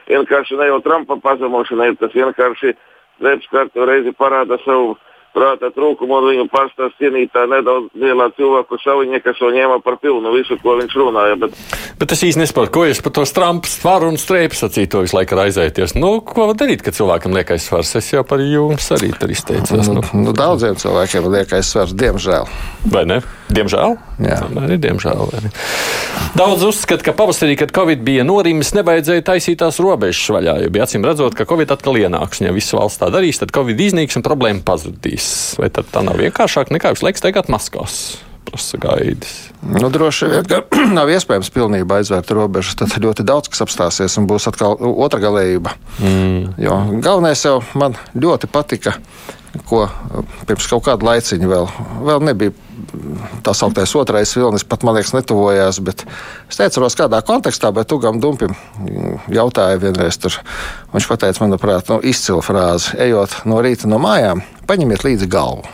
vienkārši 0.10 0.58
ne 0.60 0.72
jau 0.72 0.80
Trumpa 0.84 1.20
pazemošana 1.24 1.92
ir, 1.92 2.00
tas 2.02 2.16
vienkārši 2.18 2.74
Drēbs 3.22 3.52
kārtu 3.54 3.86
reizi 3.88 4.14
parāda 4.18 4.60
savu 4.66 4.98
prāta 5.38 5.70
trūkumu 5.76 6.18
un 6.18 6.28
viņu 6.32 6.48
pārstāv 6.54 6.92
cienītā 6.98 7.46
nedaudz 7.52 7.94
lielā 8.02 8.32
cilvēku 8.38 8.80
šauņie, 8.84 9.22
kas 9.26 9.40
jau 9.42 9.54
ņēma 9.54 9.80
par 9.86 10.00
pilnu 10.02 10.34
visu, 10.34 10.58
ko 10.64 10.76
viņš 10.82 10.98
runāja. 10.98 11.38
Bet 11.46 11.56
Bet 12.02 12.14
es 12.14 12.22
īsti 12.28 12.44
nesaprotu, 12.44 12.74
ko 12.76 12.84
jūs 12.90 13.02
par 13.06 13.14
to 13.18 13.24
strampu 13.30 13.70
svaru 13.72 14.10
un 14.12 14.20
strēpu 14.22 14.58
sacītu, 14.58 14.92
to 14.98 15.06
visu 15.06 15.18
laiku 15.18 15.38
raizēties. 15.40 15.96
Nu, 15.98 16.18
ko 16.26 16.52
var 16.52 16.58
darīt, 16.60 16.84
kad 16.86 16.98
cilvēkam 16.98 17.34
liekas 17.38 17.66
svars? 17.70 17.96
Es 17.98 18.12
jau 18.14 18.22
par 18.28 18.42
jums 18.44 18.92
arī 18.98 19.10
tur 19.18 19.34
izteicos. 19.34 19.90
Nu, 19.90 19.98
Nu, 19.98 20.04
nu, 20.28 20.34
daudziem 20.38 20.76
cilvēkiem 20.78 21.26
liekas 21.34 21.72
svars, 21.74 21.96
diemžēl. 21.98 22.46
vai 22.94 23.06
ne? 23.10 23.22
Diemžēl. 23.48 23.96
Jā. 24.24 24.42
Ir 24.68 24.80
diemžēl. 24.84 25.22
ne? 25.40 25.52
Daudz 26.38 26.66
uzskata, 26.68 27.06
ka 27.06 27.16
pavasarī, 27.16 27.56
kad 27.60 27.72
Covid 27.76 28.04
bija 28.04 28.26
norimis, 28.28 28.74
nevajadzēja 28.76 29.24
taisīt 29.30 29.62
tās 29.64 29.80
robežas 29.84 30.28
vaļā, 30.36 30.58
jo 30.66 30.72
bija 30.74 30.88
acīm 30.88 31.08
redzot, 31.08 31.38
ka 31.38 31.48
Covid 31.48 31.72
atkal 31.78 32.00
ienāks. 32.02 32.44
Ja 32.44 32.52
viss 32.56 32.76
valsts 32.76 33.00
tā 33.02 33.12
darīs, 33.14 33.40
tad 33.40 33.56
Covid 33.56 33.80
iznīks 33.88 34.20
un 34.20 34.26
problēma 34.28 34.66
pazudīs. 34.68 35.30
Vai 35.62 35.72
tad 35.74 35.88
tā 35.94 36.04
nav 36.06 36.20
vienkāršāk 36.20 36.74
nekā 36.76 36.96
visu 36.96 37.08
laiku 37.08 37.24
steigāt 37.24 37.52
maskās? 37.54 38.18
Prasa 38.48 38.80
gaidis. 38.80 39.34
Nu, 39.64 39.90
droši 39.92 40.30
vien, 40.32 40.46
ka 40.48 40.62
nav 40.98 41.10
iespējams 41.12 41.52
pilnībā 41.56 42.02
aizvērt 42.02 42.32
robežas. 42.36 42.78
Tad 42.80 42.96
ļoti 43.04 43.26
daudz 43.28 43.52
kas 43.52 43.66
apstāsies 43.66 44.16
un 44.20 44.28
būs 44.30 44.48
atkal 44.52 44.78
otra 44.80 45.20
galējība. 45.24 45.76
Mm. 46.00 46.54
Jo 46.64 46.78
galvenais 47.04 47.44
jau 47.44 47.60
man 47.80 47.98
ļoti 48.16 48.52
patika, 48.52 48.96
ko 49.68 49.86
pirms 50.48 50.68
kaut 50.70 50.86
kāda 50.88 51.08
laiciņa 51.08 51.50
vēl, 51.50 51.70
vēl 52.08 52.26
nebija 52.28 52.54
tā 53.46 53.54
sauktais 53.58 53.94
otrais 53.98 54.34
vilnis, 54.38 54.66
pat 54.68 54.84
man 54.86 54.98
liekas, 54.98 55.14
netuvojās. 55.16 55.80
Es 56.50 56.60
neatceros, 56.60 56.98
kādā 57.00 57.22
kontekstā, 57.26 57.72
bet 57.76 57.90
Tugam 57.90 58.22
Dumpim 58.22 58.54
jautāja 59.34 59.80
vienreiz. 59.82 60.20
Tur. 60.22 60.38
Viņš 60.94 61.10
teica, 61.16 61.44
manuprāt, 61.44 61.90
nu, 61.92 62.00
izcila 62.04 62.44
frāzi: 62.46 62.96
ejot 63.08 63.42
no 63.50 63.62
rīta 63.64 63.90
no 63.90 64.00
mājām, 64.02 64.44
paņemiet 64.70 65.06
līdzi 65.08 65.30
galvu. 65.32 65.66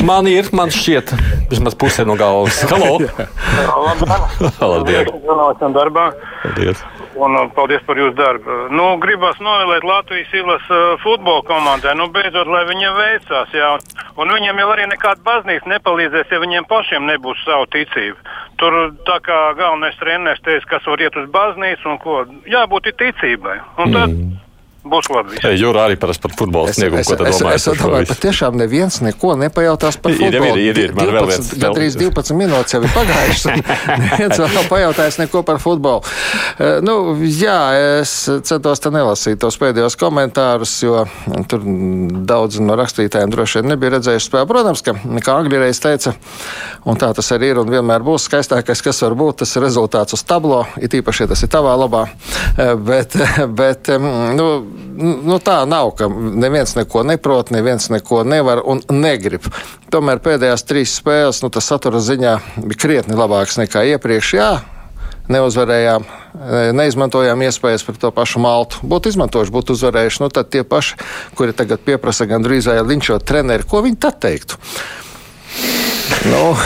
Man 0.00 0.24
ir, 0.30 0.48
man 0.56 0.70
šķiet, 0.72 1.12
vismaz 1.50 1.74
puse 1.76 2.06
no 2.08 2.16
galvas. 2.16 2.62
Halo! 2.70 2.96
Labdien! 4.72 5.12
Labdien! 6.48 6.80
Un 7.20 7.36
uh, 7.36 7.48
paldies 7.52 7.82
par 7.84 7.98
jūsu 8.00 8.14
darbu. 8.16 8.54
Nu, 8.72 8.86
gribas 9.02 9.40
novēlēt 9.44 9.84
Latvijas 9.84 10.32
īlas 10.40 10.64
uh, 10.72 10.94
futbola 11.02 11.44
komandai. 11.44 11.92
Nu, 11.98 12.08
beidzot, 12.14 12.48
lai 12.48 12.62
viņiem 12.68 12.96
veicās. 12.96 13.52
Jā. 13.56 13.74
Un 14.20 14.32
viņiem 14.32 14.60
jau 14.62 14.68
arī 14.72 14.86
nekāda 14.88 15.20
baznīca 15.26 15.68
nepalīdzēs, 15.74 16.32
ja 16.32 16.40
viņiem 16.40 16.68
pašiem 16.70 17.08
nebūs 17.10 17.42
savu 17.44 17.68
ticību. 17.74 18.16
Tur 18.60 18.78
tā 19.08 19.18
kā 19.24 19.38
galvenais 19.58 19.96
treneris 20.00 20.40
teica, 20.44 20.74
kas 20.74 20.88
var 20.88 21.04
iet 21.04 21.16
uz 21.20 21.28
baznīcu 21.32 21.92
un 21.92 22.00
ko. 22.00 22.20
Jābūt 22.48 22.92
ticībai. 23.00 23.58
Un 23.80 23.96
tad, 23.96 24.16
mm. 24.16 24.40
Būs 24.80 25.10
labi. 25.12 25.36
Jūra 25.60 25.82
arī 25.90 25.96
parasti 26.00 26.22
par 26.24 26.32
futbola 26.38 26.72
sniegumu. 26.72 27.02
Ko 27.04 27.16
tu 27.18 27.24
domā? 27.26 27.50
Es, 27.52 27.66
es, 27.66 27.74
es 27.74 27.80
domāju, 27.82 28.06
ka 28.08 28.14
tiešām 28.22 28.54
neviens 28.56 28.94
neko 29.04 29.34
nepajautās 29.36 29.98
par 30.00 30.14
futbolu. 30.16 30.54
Ir, 30.56 30.70
ir, 30.70 30.70
ir, 30.70 30.78
ir. 30.86 30.94
Man 30.96 31.10
12, 31.10 31.16
vēl 31.18 31.28
viens. 31.28 31.50
Gandrīz 31.60 31.98
12 32.00 32.38
minūtes 32.38 32.72
jau 32.72 32.80
ir 32.80 32.94
pagājušas. 32.94 33.60
neviens 34.06 34.40
vēl 34.40 34.54
nav 34.56 34.70
pajautājis 34.72 35.18
neko 35.20 35.42
par 35.50 35.60
futbolu. 35.60 36.00
Uh, 36.00 36.78
nu, 36.86 36.94
jā, 37.28 37.58
es 38.00 38.14
centos 38.48 38.80
te 38.80 38.92
nelasīt 38.94 39.42
tos 39.44 39.60
pēdējos 39.60 39.98
komentārus, 40.00 40.72
jo 40.86 41.04
tur 41.52 41.68
daudz 42.32 42.62
no 42.64 42.78
rakstītājiem 42.80 43.36
droši 43.36 43.60
vien 43.60 43.70
nebija 43.74 43.98
redzējuši 43.98 44.30
spēli. 44.30 44.48
Protams, 44.48 44.84
ka, 44.86 44.96
kā 44.96 45.36
Angļu 45.42 45.60
reiz 45.60 45.82
teica, 45.84 46.14
un 46.88 46.96
tā 46.96 47.12
tas 47.20 47.30
arī 47.36 47.52
ir 47.52 47.60
un 47.60 47.68
vienmēr 47.68 48.00
būs 48.06 48.30
skaistākais, 48.30 48.80
kas 48.88 49.04
var 49.04 49.18
būt, 49.20 49.42
tas 49.44 49.54
ir 49.60 49.66
rezultāts 49.68 50.16
uz 50.16 50.24
tablo, 50.24 50.64
it 50.80 50.96
īpaši, 50.96 51.26
ja 51.26 51.34
tas 51.34 51.44
ir 51.44 51.52
tavā 51.52 51.76
labā. 51.84 52.06
Uh, 52.56 52.74
bet, 52.80 53.20
bet, 53.60 53.92
nu, 54.40 54.50
nu, 55.00 55.38
tā 55.42 55.60
nav, 55.68 55.92
ka 55.98 56.08
neviens 56.10 56.74
neko 56.76 57.04
neprot, 57.06 57.52
neviens 57.54 57.90
neko 57.92 58.22
nevar 58.28 58.62
un 58.64 58.82
negrib. 58.92 59.48
Tomēr 59.92 60.20
pēdējās 60.24 60.66
trīs 60.68 60.96
spēles, 61.00 61.42
nu, 61.44 61.50
tas 61.52 61.68
satura 61.70 62.02
ziņā 62.04 62.36
bija 62.64 62.82
krietni 62.84 63.18
labāks 63.18 63.58
nekā 63.60 63.84
iepriekš. 63.94 64.34
Jā, 64.36 64.50
neuzvarējām, 65.30 66.06
neizmantojām 66.76 67.44
iespējas 67.46 67.84
par 67.86 68.00
to 68.02 68.10
pašu 68.14 68.42
maltu. 68.42 68.80
Būtu 68.86 69.12
izmantojuši, 69.14 69.54
būtu 69.54 69.76
uzvarējuši. 69.78 70.24
Nu, 70.24 70.30
tad 70.34 70.50
tie 70.52 70.64
paši, 70.66 70.98
kuri 71.38 71.56
tagad 71.56 71.84
pieprasa 71.86 72.28
gandrīz 72.30 72.70
vai 72.70 72.80
linčot 72.86 73.26
treneri, 73.26 73.68
ko 73.68 73.84
viņi 73.86 74.02
tad 74.02 74.20
teiktu? 74.22 74.60
Nu, 76.24 76.56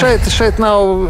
šeit, 0.00 0.30
šeit 0.32 0.58
nav 0.58 1.06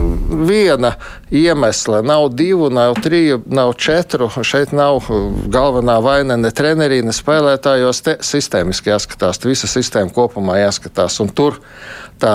viena 0.48 0.92
iemesla. 1.30 2.02
Nav 2.02 2.28
divu, 2.28 2.70
nav 2.70 2.94
triju, 3.02 3.42
nav 3.46 3.72
četru. 3.72 4.28
Šeit 4.42 4.72
nav 4.72 5.06
galvenā 5.52 5.98
vaina 6.02 6.36
ne 6.36 6.50
trenerī, 6.50 7.02
ne 7.06 7.14
spēlētājos. 7.14 8.02
Te 8.02 8.16
sistēmiski 8.26 8.90
jāskatās, 8.90 9.42
visa 9.46 9.70
sistēma 9.70 10.10
kopumā 10.14 10.58
jāskatās. 10.64 11.20
Un 11.22 11.30
tur 11.30 11.60
tā, 12.22 12.34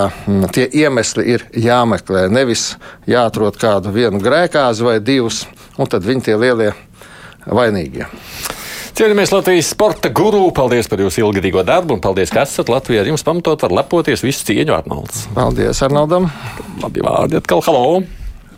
tie 0.55 0.69
iemesli 0.83 1.27
ir 1.35 1.45
jāmeklē. 1.51 2.27
Nevis 2.31 2.71
jāatrod 3.09 3.59
kādu 3.59 3.93
vienu 3.95 4.23
grēkāzi 4.23 4.87
vai 4.87 4.99
divus, 5.03 5.43
un 5.77 5.91
tad 5.91 6.07
viņi 6.07 6.29
tie 6.29 6.39
lielie 6.39 6.71
vainīgie. 7.45 8.07
Cienījamies 8.91 9.31
Latvijas 9.31 9.69
sporta 9.71 10.09
guru. 10.11 10.49
Paldies 10.51 10.89
par 10.91 10.99
jūsu 10.99 11.21
ilgadīgo 11.23 11.61
darbu 11.63 11.95
un 11.95 12.01
paldies, 12.03 12.31
ka 12.33 12.43
esat 12.43 12.67
Latvijā. 12.67 13.05
Ar 13.05 13.07
jums 13.07 13.23
pamatot 13.23 13.63
var 13.63 13.71
lepoties 13.77 14.23
visu 14.25 14.43
cieņu 14.49 14.73
Arnolds. 14.75 15.21
Paldies, 15.31 15.79
Arnoldam. 15.85 16.27
Labi 16.83 17.03
vārdi 17.05 17.39
atkal. 17.39 17.63
Halo! 17.63 18.01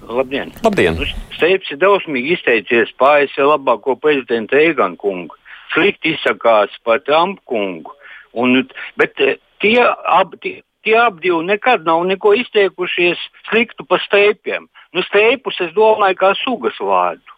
Labdien! 0.10 0.50
Labdien. 0.66 0.98
Steips 1.38 1.70
ir 1.70 1.78
drausmīgi 1.84 2.34
izteicies 2.34 2.90
pāris 2.98 3.36
labāko 3.38 3.94
prezidentu 4.02 4.58
Eiganu 4.58 4.98
kungu. 4.98 5.38
Slikti 5.76 6.16
izsakās 6.18 6.74
par 6.84 7.04
Trumpu 7.06 7.54
kungu. 7.54 7.94
Un, 8.34 8.64
bet 8.98 9.22
eh, 9.22 9.38
tie, 9.62 9.78
ab, 9.86 10.34
tie, 10.42 10.64
tie 10.82 10.98
abi 10.98 11.30
nekad 11.46 11.86
nav 11.86 12.08
neko 12.10 12.34
izteikušies 12.42 13.22
sliktu 13.52 13.86
par 13.86 14.02
steipiem. 14.08 14.66
Nu, 14.98 15.06
steipus 15.06 15.62
es 15.62 15.78
domāju 15.78 16.18
kā 16.18 16.34
sugas 16.42 16.82
vārdu. 16.82 17.38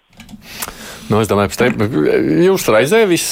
Nu, 1.05 1.19
es 1.21 1.29
domāju, 1.29 1.53
ka 1.53 1.67
jūs 2.45 2.65
raizē 2.73 3.03
viss. 3.09 3.27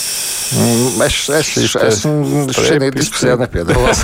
Mm, 0.53 1.01
es, 1.07 1.15
es, 1.33 1.49
es, 1.57 1.75
es 1.81 2.57
šajā 2.59 2.91
diskusijā 2.93 3.37
nepiedalos. 3.41 4.03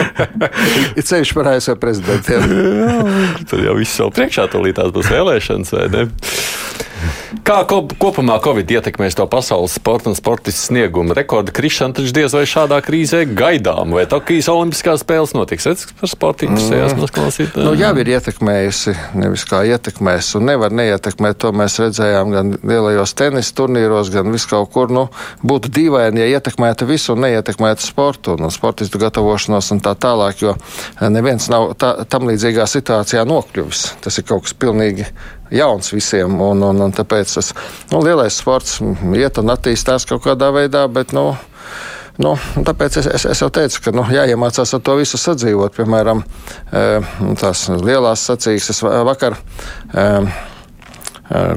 Ir 0.98 1.06
ceļš 1.06 1.34
par 1.36 1.52
ASV 1.52 1.76
prezidentiem. 1.78 2.56
Tur 3.50 3.62
jau 3.62 3.76
viss 3.78 4.00
vēl 4.02 4.10
priekšā, 4.18 4.48
tūlītās 4.50 4.90
būs 4.96 5.12
vēlēšanas, 5.14 5.74
vai 5.76 5.86
ne? 5.92 6.06
Kā 7.42 7.56
kopumā 7.66 8.36
Covid 8.44 8.70
ietekmēs 8.76 9.16
to 9.18 9.24
pasaules 9.30 9.74
sporta 9.78 10.10
un 10.10 10.16
sportistu 10.18 10.68
sniegumu? 10.68 11.14
Rekorda 11.16 11.52
krišana 11.54 11.96
taču 11.96 12.12
diez 12.14 12.34
vai 12.36 12.44
šādā 12.48 12.78
krīzē 12.84 13.24
gaidām, 13.26 13.94
vai 13.96 14.04
Tokijas 14.10 14.50
Olimpiskās 14.52 15.02
spēles 15.02 15.34
notiks? 15.34 15.66
Redz, 15.66 15.86
par 15.98 16.10
sportu 16.12 16.46
interesējās 16.46 16.94
mm. 16.94 17.12
klausīt. 17.16 17.58
Nu, 17.58 17.74
jau 17.78 17.90
ir 18.00 18.12
ietekmējusi, 18.14 18.94
nevis 19.18 19.46
kā 19.48 19.64
ietekmēs, 19.66 20.30
un 20.38 20.48
nevar 20.50 20.74
neietekmēt. 20.76 21.40
To 21.42 21.50
mēs 21.56 21.78
redzējām 21.82 22.34
gan 22.36 22.54
lielajos 22.62 23.16
tenisa 23.18 23.56
turnīros, 23.58 24.12
gan 24.14 24.30
vis 24.34 24.46
kaut 24.50 24.70
kur. 24.74 24.92
Nu, 24.94 25.08
būtu 25.42 25.72
dīvaini, 25.74 26.22
ja 26.22 26.38
ietekmētu 26.38 26.88
visu 26.90 27.16
un 27.16 27.24
neietekmētu 27.26 27.88
sportu 27.88 28.36
un 28.38 28.52
sportistu 28.54 29.00
gatavošanos 29.02 29.72
un 29.74 29.82
tā 29.84 29.96
tālāk, 29.98 30.44
jo 30.44 30.56
neviens 31.02 31.50
nav 31.52 31.72
tā, 31.80 31.96
tam 32.08 32.28
līdzīgā 32.30 32.68
situācijā 32.70 33.24
nokļuvis. 33.28 33.86
Tas 34.04 34.20
ir 34.20 34.28
kaut 34.28 34.46
kas 34.46 34.56
pilnīgi 34.56 35.08
jauns 35.54 35.92
visiem. 35.94 36.40
Un, 36.40 36.62
un, 36.62 36.84
un 36.86 36.94
tāpēc 36.94 37.34
tas 37.38 37.52
nu, 37.92 38.02
lielais 38.04 38.36
sports 38.42 38.80
iet 39.14 39.38
un 39.38 39.54
attīstās 39.54 40.08
kaut 40.10 40.24
kādā 40.26 40.52
veidā. 40.54 40.86
Bet, 40.92 41.16
nu, 41.16 41.32
Nu, 42.22 42.36
tāpēc 42.38 43.00
es, 43.00 43.06
es, 43.10 43.24
es 43.26 43.40
jau 43.42 43.48
teicu, 43.50 43.80
ka 43.82 43.92
nu, 43.94 44.04
jāiemācās 44.14 44.76
ar 44.76 44.82
to 44.86 44.94
visu 45.00 45.18
sadzīvot. 45.18 45.74
Piemēram, 45.74 46.22
tās 47.40 47.66
lielās 47.74 48.22
sacīkstes 48.28 48.84
vakar. 48.86 49.34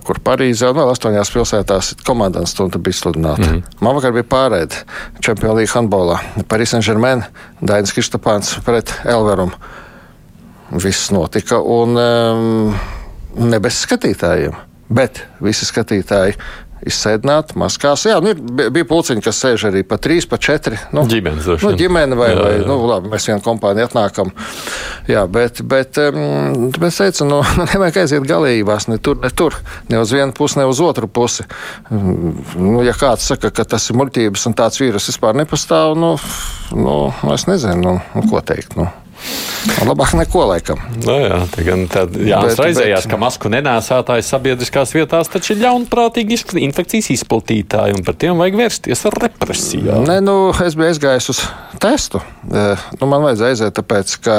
Kur 0.08 0.20
Parīzē 0.24 0.72
un 0.72 0.78
vēl 0.80 0.90
astoņās 0.94 1.30
pilsētās 1.34 1.92
komandas 2.08 2.56
stunda 2.56 2.80
bija 2.82 2.98
sludināta. 2.98 3.44
Mm 3.44 3.50
-hmm. 3.54 3.82
Man 3.86 3.98
vakar 4.00 4.16
bija 4.16 4.26
pārēde 4.32 4.82
Čempionā 5.22 5.60
līnija 5.60 5.76
handbolā. 5.76 6.18
Parīzē 6.50 6.78
Saint-Germain, 6.78 7.26
Dainis 7.62 7.94
Kristapāns 7.94 8.56
pret 8.66 8.94
Elverumu. 9.06 9.52
Viss 10.72 11.12
notika. 11.12 11.60
Un, 11.60 11.98
um, 11.98 12.76
ne 13.38 13.60
bez 13.64 13.82
skatītājiem, 13.86 14.56
bet 14.94 15.24
visi 15.44 15.68
skatītāji 15.68 16.38
izsēdināti 16.86 17.58
maskās. 17.58 18.06
Jā, 18.08 18.18
nu, 18.22 18.32
ir, 18.34 18.70
bija 18.74 18.86
pulciņi, 18.88 19.24
kas 19.26 19.40
sēž 19.42 19.68
arī 19.70 19.84
pa 19.88 19.98
trīs, 20.02 20.28
pa 20.30 20.40
četri. 20.42 20.78
Nu, 20.96 21.04
ģimenes, 21.10 21.48
nu, 21.64 21.72
ģimene 21.80 22.18
vai, 22.18 22.30
jā, 22.32 22.36
jā. 22.38 22.44
vai 22.44 22.68
nu, 22.70 22.78
labi, 22.90 23.12
mēs 23.14 23.28
vienu 23.30 23.44
kompāniju 23.46 23.88
atnākam. 23.88 24.32
Jā, 25.10 25.24
bet, 25.32 25.64
bet 25.68 26.00
um, 26.04 26.68
es 26.88 27.00
teicu, 27.02 27.28
nu, 27.30 27.42
nevajag 27.72 28.02
aiziet 28.04 28.28
galībās 28.30 28.90
ne 28.92 29.00
tur, 29.02 29.20
ne 29.24 29.32
tur, 29.34 29.58
ne 29.92 30.04
uz 30.04 30.14
vienu 30.14 30.36
pusi, 30.38 30.60
ne 30.62 30.68
uz 30.70 30.82
otru 30.84 31.10
pusi. 31.10 31.48
Nu, 31.90 32.80
ja 32.86 32.96
kāds 32.98 33.28
saka, 33.34 33.52
ka 33.54 33.66
tas 33.76 33.90
ir 33.90 34.00
muļķības 34.00 34.48
un 34.52 34.58
tāds 34.58 34.82
vīrus 34.82 35.10
vispār 35.12 35.38
nepastāv, 35.42 35.98
nu, 35.98 36.16
nu 36.78 36.98
es 37.34 37.50
nezinu, 37.50 37.98
nu, 37.98 38.28
ko 38.30 38.44
teikt. 38.46 38.78
Nu. 38.80 38.92
Labāk 39.88 40.14
neko 40.16 40.46
laikam. 40.48 40.80
No 41.04 41.18
nu 41.18 41.26
jā, 41.26 41.40
tā 41.52 41.64
gan 41.66 41.84
Jānis 41.88 42.60
raizējās, 42.60 43.06
bet... 43.06 43.12
ka 43.12 43.20
masku 43.20 43.52
nenēsātājs 43.52 44.30
sabiedriskās 44.32 44.94
vietās 44.96 45.32
taču 45.32 45.54
ir 45.56 45.64
ļaunprātīgi 45.66 46.38
infekcijas 46.64 47.10
izplatītāji, 47.18 47.98
un 47.98 48.06
par 48.08 48.18
tiem 48.20 48.40
vajag 48.40 48.58
vērsties 48.62 49.04
ar 49.10 49.18
represijām. 49.26 50.08
Nē, 50.08 50.20
nu, 50.24 50.38
es 50.64 50.78
biju 50.78 50.92
aizgājis 50.92 51.30
uz 51.34 51.42
testu. 51.84 52.22
Nu, 52.48 53.10
man 53.10 53.26
vajadzēja 53.26 53.56
aiziet, 53.56 53.76
tāpēc, 53.78 54.14
ka 54.24 54.38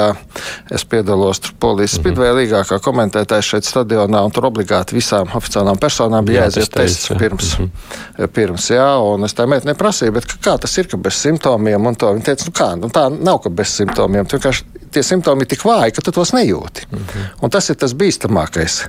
es 0.73 0.85
piedalos 0.89 1.41
polijas 1.59 1.93
mm 1.93 1.97
-hmm. 1.97 2.01
spidvē 2.01 2.31
līgākā 2.39 2.79
komentētājs 2.83 3.53
šeit 3.53 3.69
stadionā, 3.69 4.23
un 4.25 4.33
tur 4.33 4.49
obligāti 4.49 4.97
visām 4.97 5.29
oficiālām 5.37 5.77
personām 5.77 6.25
bija 6.25 6.41
jā, 6.41 6.47
jāaiziet 6.47 6.73
tests 6.73 7.11
pirms. 7.19 7.59
Mm 7.59 7.69
-hmm. 7.69 8.27
pirms 8.27 8.69
jā, 8.69 8.89
un 9.13 9.23
es 9.23 9.35
tā 9.35 9.47
meitene 9.47 9.73
prasīju, 9.73 10.11
bet 10.11 10.25
kā 10.25 10.57
tas 10.59 10.77
ir, 10.77 10.87
ka 10.87 10.97
bez 10.97 11.13
simptomiem, 11.13 11.85
un 11.85 11.95
to 11.95 12.13
viņa 12.13 12.25
teica, 12.25 12.45
nu 12.45 12.51
kā, 12.51 12.75
nu 12.75 12.87
tā 12.87 13.09
nav, 13.23 13.39
ka 13.43 13.49
bez 13.49 13.67
simptomiem. 13.67 14.25
Tu 14.25 14.37
vienkārši 14.37 14.63
tie 14.91 15.03
simptomi 15.05 15.45
ir 15.45 15.49
tik 15.51 15.65
vāji, 15.65 15.95
ka 15.95 16.03
tu 16.05 16.13
tos 16.15 16.33
nejūti. 16.35 16.87
Mm 16.91 16.99
-hmm. 16.99 17.27
Un 17.41 17.49
tas 17.49 17.69
ir 17.69 17.75
tas 17.75 17.93
bīstamākais. 17.93 18.87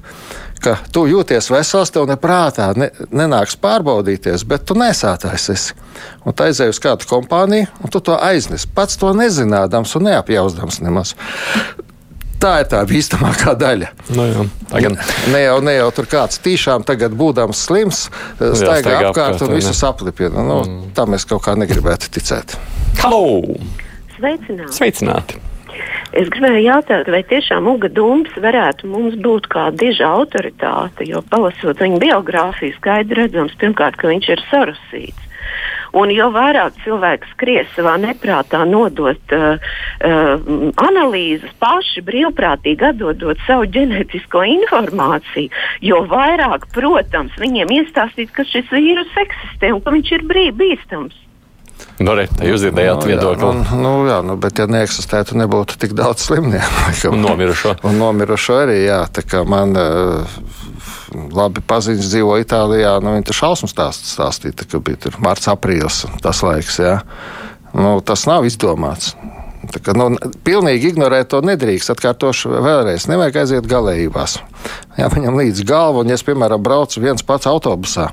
Ka 0.61 0.77
tu 0.93 1.07
jūties 1.07 1.51
vesels, 1.51 1.91
tev 1.91 2.07
neprātā 2.07 2.77
ne, 2.77 2.91
nenāks 3.11 3.57
pārbaudīties, 3.57 4.45
bet 4.45 4.65
tu 4.65 4.75
nesātais 4.75 5.51
esi. 5.51 5.75
Un 6.25 6.33
tā 6.33 6.51
aizēj 6.51 6.69
uz 6.69 6.81
kādu 6.81 7.07
kompāniju, 7.09 7.67
un 7.85 7.91
tu 7.91 8.01
to 8.01 8.19
aiznes. 8.21 8.67
Pats 8.67 8.97
to 8.97 9.13
nezinādams 9.13 9.97
un 9.97 10.03
neapjausdams 10.03 10.81
nemaz. 10.81 11.15
Tā 12.41 12.61
ir 12.61 12.69
tā 12.73 12.81
bīstamākā 12.89 13.53
daļa. 13.61 13.89
Nu, 14.17 14.25
jā, 14.25 14.45
gan... 14.81 14.97
ne, 15.33 15.43
jau, 15.43 15.61
ne 15.61 15.75
jau 15.75 15.91
tur 15.91 16.07
kāds 16.07 16.41
tiešām 16.41 16.87
tagad 16.89 17.13
būdams 17.13 17.67
slims, 17.67 18.09
staigā, 18.37 18.55
staigā 18.57 18.97
apkārt, 18.97 19.11
apkārt 19.11 19.43
un 19.43 19.55
visus 19.55 19.85
aplipina. 19.85 20.45
Nu, 20.47 20.63
mm. 20.65 20.95
Tā 20.97 21.05
mēs 21.05 21.29
kaut 21.29 21.45
kā 21.45 21.57
negribētu 21.61 22.09
ticēt. 22.09 22.57
Halo! 23.03 23.43
Sveicināti! 24.17 24.73
Sveicināti. 24.77 25.50
Es 26.11 26.27
gribēju 26.27 26.65
jautāt, 26.65 27.07
vai 27.15 27.21
tiešām 27.23 27.69
Uga 27.71 27.87
Dūms 27.95 28.35
varētu 28.43 28.89
mums 28.91 29.15
būt 29.23 29.47
kā 29.53 29.69
diža 29.71 30.09
autoritāte, 30.11 31.07
jo 31.07 31.23
palasot 31.31 31.79
viņa 31.79 32.01
biogrāfiju, 32.03 32.75
skaidri 32.81 33.21
redzams, 33.21 33.55
pirmkārt, 33.61 33.95
ka 34.01 34.11
viņš 34.11 34.31
ir 34.35 34.43
sarusīts. 34.51 35.29
Un 35.95 36.11
jo 36.15 36.27
vairāk 36.35 36.75
cilvēks 36.83 37.31
skries 37.37 37.71
savā 37.77 37.95
neprātā 38.03 38.65
nodot 38.67 39.35
uh, 39.35 39.63
uh, 40.03 40.51
analīzes, 40.83 41.55
paši 41.63 42.03
brīvprātīgi 42.07 42.91
atdodot 42.91 43.39
savu 43.47 43.71
ģenētisko 43.71 44.45
informāciju, 44.57 45.55
jo 45.87 46.05
vairāk, 46.11 46.67
protams, 46.75 47.39
viņiem 47.39 47.71
iestāstīt, 47.79 48.35
ka 48.35 48.47
šis 48.51 48.71
vīrus 48.75 49.19
eksistē 49.27 49.75
un 49.75 49.83
ka 49.83 49.95
viņš 49.95 50.17
ir 50.19 50.31
brīv 50.31 50.59
bīstams. 50.59 51.27
Nu, 52.01 52.15
re, 52.17 52.25
tā 52.33 52.47
jūs 52.49 52.63
dzirdējāt 52.63 53.03
nu, 53.03 53.09
viedokli. 53.11 53.49
Nu, 53.61 53.81
nu, 53.83 53.91
jā, 54.09 54.21
nu, 54.25 54.37
bet, 54.41 54.57
ja 54.57 54.65
neeksistētu, 54.71 55.37
nebūtu 55.37 55.77
tik 55.83 55.93
daudz 55.99 56.25
slimnieku. 56.25 56.87
Un 57.13 57.21
nomirušo. 57.27 57.75
Un 57.85 58.01
nomirušo 58.01 58.57
arī, 58.63 58.79
jā. 58.87 59.03
Tā 59.13 59.25
kā 59.27 59.43
man 59.45 59.77
uh, 59.77 60.39
labi 61.37 61.61
paziņas 61.61 62.09
dzīvo 62.09 62.39
Itālijā, 62.41 62.95
nu, 63.05 63.13
viņi 63.19 63.29
tur 63.29 63.41
šausmas 63.43 63.75
stāst, 63.77 64.09
stāstīja, 64.15 64.65
ka 64.65 64.81
bija 64.85 65.03
tur 65.05 65.21
marts, 65.21 65.51
aprīlis, 65.53 66.07
tas 66.25 66.41
laiks, 66.47 66.81
jā. 66.81 66.97
Nu, 67.77 67.99
tas 68.01 68.25
nav 68.31 68.49
izdomāts. 68.49 69.13
Kā, 69.79 69.95
nu, 69.95 70.09
pilnīgi 70.47 70.91
ignorēt 70.91 71.31
to 71.31 71.41
nedrīkst. 71.47 71.93
Atkārtošu 71.95 72.51
vēlreiz. 72.57 73.07
Nevajag 73.11 73.43
aiziet 73.45 73.69
galējībās. 73.71 74.39
Jāpaņem 74.99 75.39
līdzi 75.39 75.67
galvu, 75.69 76.03
un, 76.03 76.11
ja 76.11 76.19
es, 76.19 76.27
piemēram, 76.27 76.63
braucu 76.65 77.03
viens 77.03 77.23
pats 77.27 77.49
autobusā, 77.51 78.11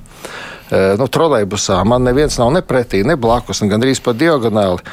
nu, 0.71 1.07
trolejbusā. 1.11 1.81
Man 1.87 2.05
neviens 2.07 2.37
nav 2.39 2.53
ne 2.55 2.61
pretī, 2.65 3.01
ne 3.07 3.17
blakus, 3.19 3.63
ne 3.63 3.71
gandrīz 3.73 4.03
pa 4.05 4.13
diagonāli. 4.17 4.85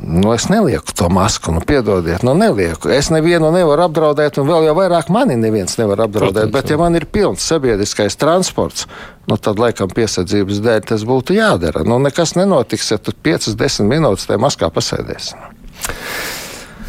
Nu, 0.00 0.32
es 0.32 0.46
nelieku 0.48 0.94
to 0.96 1.08
masku, 1.12 1.52
nu, 1.52 1.60
piedodiet, 1.60 2.22
nu, 2.24 2.32
nelieku. 2.38 2.88
Es 2.94 3.10
nevienu 3.12 3.50
nevaru 3.52 3.84
apdraudēt, 3.84 4.38
un 4.40 4.48
vēl 4.48 4.70
jau 4.70 4.74
vairāk 4.78 5.10
mani 5.12 5.36
neviens 5.36 5.76
nevar 5.76 6.06
apdraudēt. 6.06 6.46
Protams, 6.48 6.54
bet, 6.54 6.72
ja 6.72 6.78
man 6.80 6.96
ir 6.96 7.04
pilns 7.12 7.44
sabiedriskais 7.44 8.16
transports, 8.20 8.88
nu, 9.28 9.36
tad, 9.36 9.60
laikam, 9.60 9.92
piesardzības 9.92 10.62
dēļ 10.64 10.86
tas 10.92 11.04
būtu 11.08 11.36
jādara. 11.36 11.84
Nu, 11.84 12.00
nekas 12.00 12.32
nenotiks, 12.38 12.94
ja 12.94 13.00
tu 13.02 13.12
5-10 13.12 13.90
minūtes 13.92 14.30
tajā 14.30 14.40
maskā 14.40 14.72
pasēdēsi. 14.72 15.36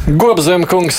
Gobzemkungs 0.02 0.96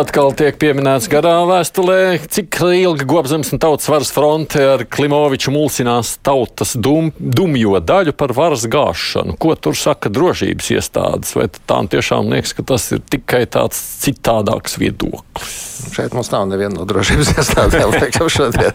atkal 0.00 0.32
tiek 0.34 0.56
pieminēts 0.58 1.06
garā 1.10 1.34
vēstulē, 1.46 1.98
cik 2.32 2.56
ilgi 2.74 3.06
Gobzems 3.06 3.52
un 3.54 3.60
tautas 3.62 3.86
varas 3.86 4.10
fronte 4.10 4.62
ar 4.66 4.82
Klimoviču 4.90 5.52
mulsinās 5.54 6.16
tautas 6.26 6.72
dum, 6.74 7.12
dumjo 7.18 7.78
daļu 7.78 8.16
par 8.18 8.34
varas 8.34 8.64
gāšanu. 8.66 9.36
Ko 9.38 9.54
tur 9.54 9.78
saka 9.78 10.10
drošības 10.10 10.72
iestādes? 10.74 11.36
Vai 11.38 11.46
tām 11.70 11.90
tiešām 11.92 12.32
liekas, 12.32 12.56
ka 12.58 12.64
tas 12.72 12.88
ir 12.96 13.04
tikai 13.14 13.44
tāds 13.46 13.78
citādāks 14.02 14.74
viedoklis? 14.80 15.60
Šeit 15.92 16.14
mums 16.14 16.30
nav 16.32 16.46
neviena 16.48 16.80
no 16.80 16.86
drošības 16.88 17.32
iestādēm, 17.36 17.92
laikam, 17.96 18.28
šodien. 18.32 18.74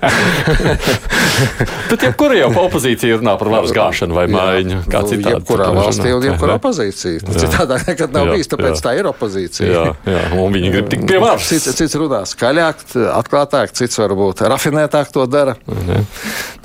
Bet 1.89 2.03
jebkurā 2.07 2.39
jau 2.41 2.49
opozīcija 2.67 3.19
runā 3.19 3.35
par 3.39 3.51
varas 3.51 3.73
gāšanu 3.75 4.15
vai 4.17 4.27
maiņu. 4.31 4.81
Kā 4.91 5.03
nu, 5.03 5.11
citādi. 5.11 5.35
Jebkurā 5.37 5.69
valstī 5.75 6.13
un 6.13 6.27
jebkurā 6.27 6.57
opozīcija. 6.59 7.37
Citādāk 7.41 7.87
nekad 7.89 8.15
nav 8.15 8.33
bijis, 8.35 8.51
tāpēc 8.51 8.75
jā. 8.75 8.83
tā 8.85 8.95
ir 8.99 9.09
opozīcija. 9.09 9.56
Jā, 9.63 9.83
jā, 10.07 10.21
un 10.37 10.53
viņi 10.53 10.71
grib 10.73 10.89
tikt 10.91 11.07
pie 11.09 11.21
varas. 11.21 11.47
Cits, 11.49 11.69
cits 11.77 11.95
runā 11.99 12.21
skaļāk, 12.29 12.83
atklātāk, 13.15 13.73
cits 13.77 13.97
varbūt 14.01 14.43
rafinētāk 14.51 15.09
to 15.15 15.25
dara. 15.31 15.55
Nē, 15.67 16.03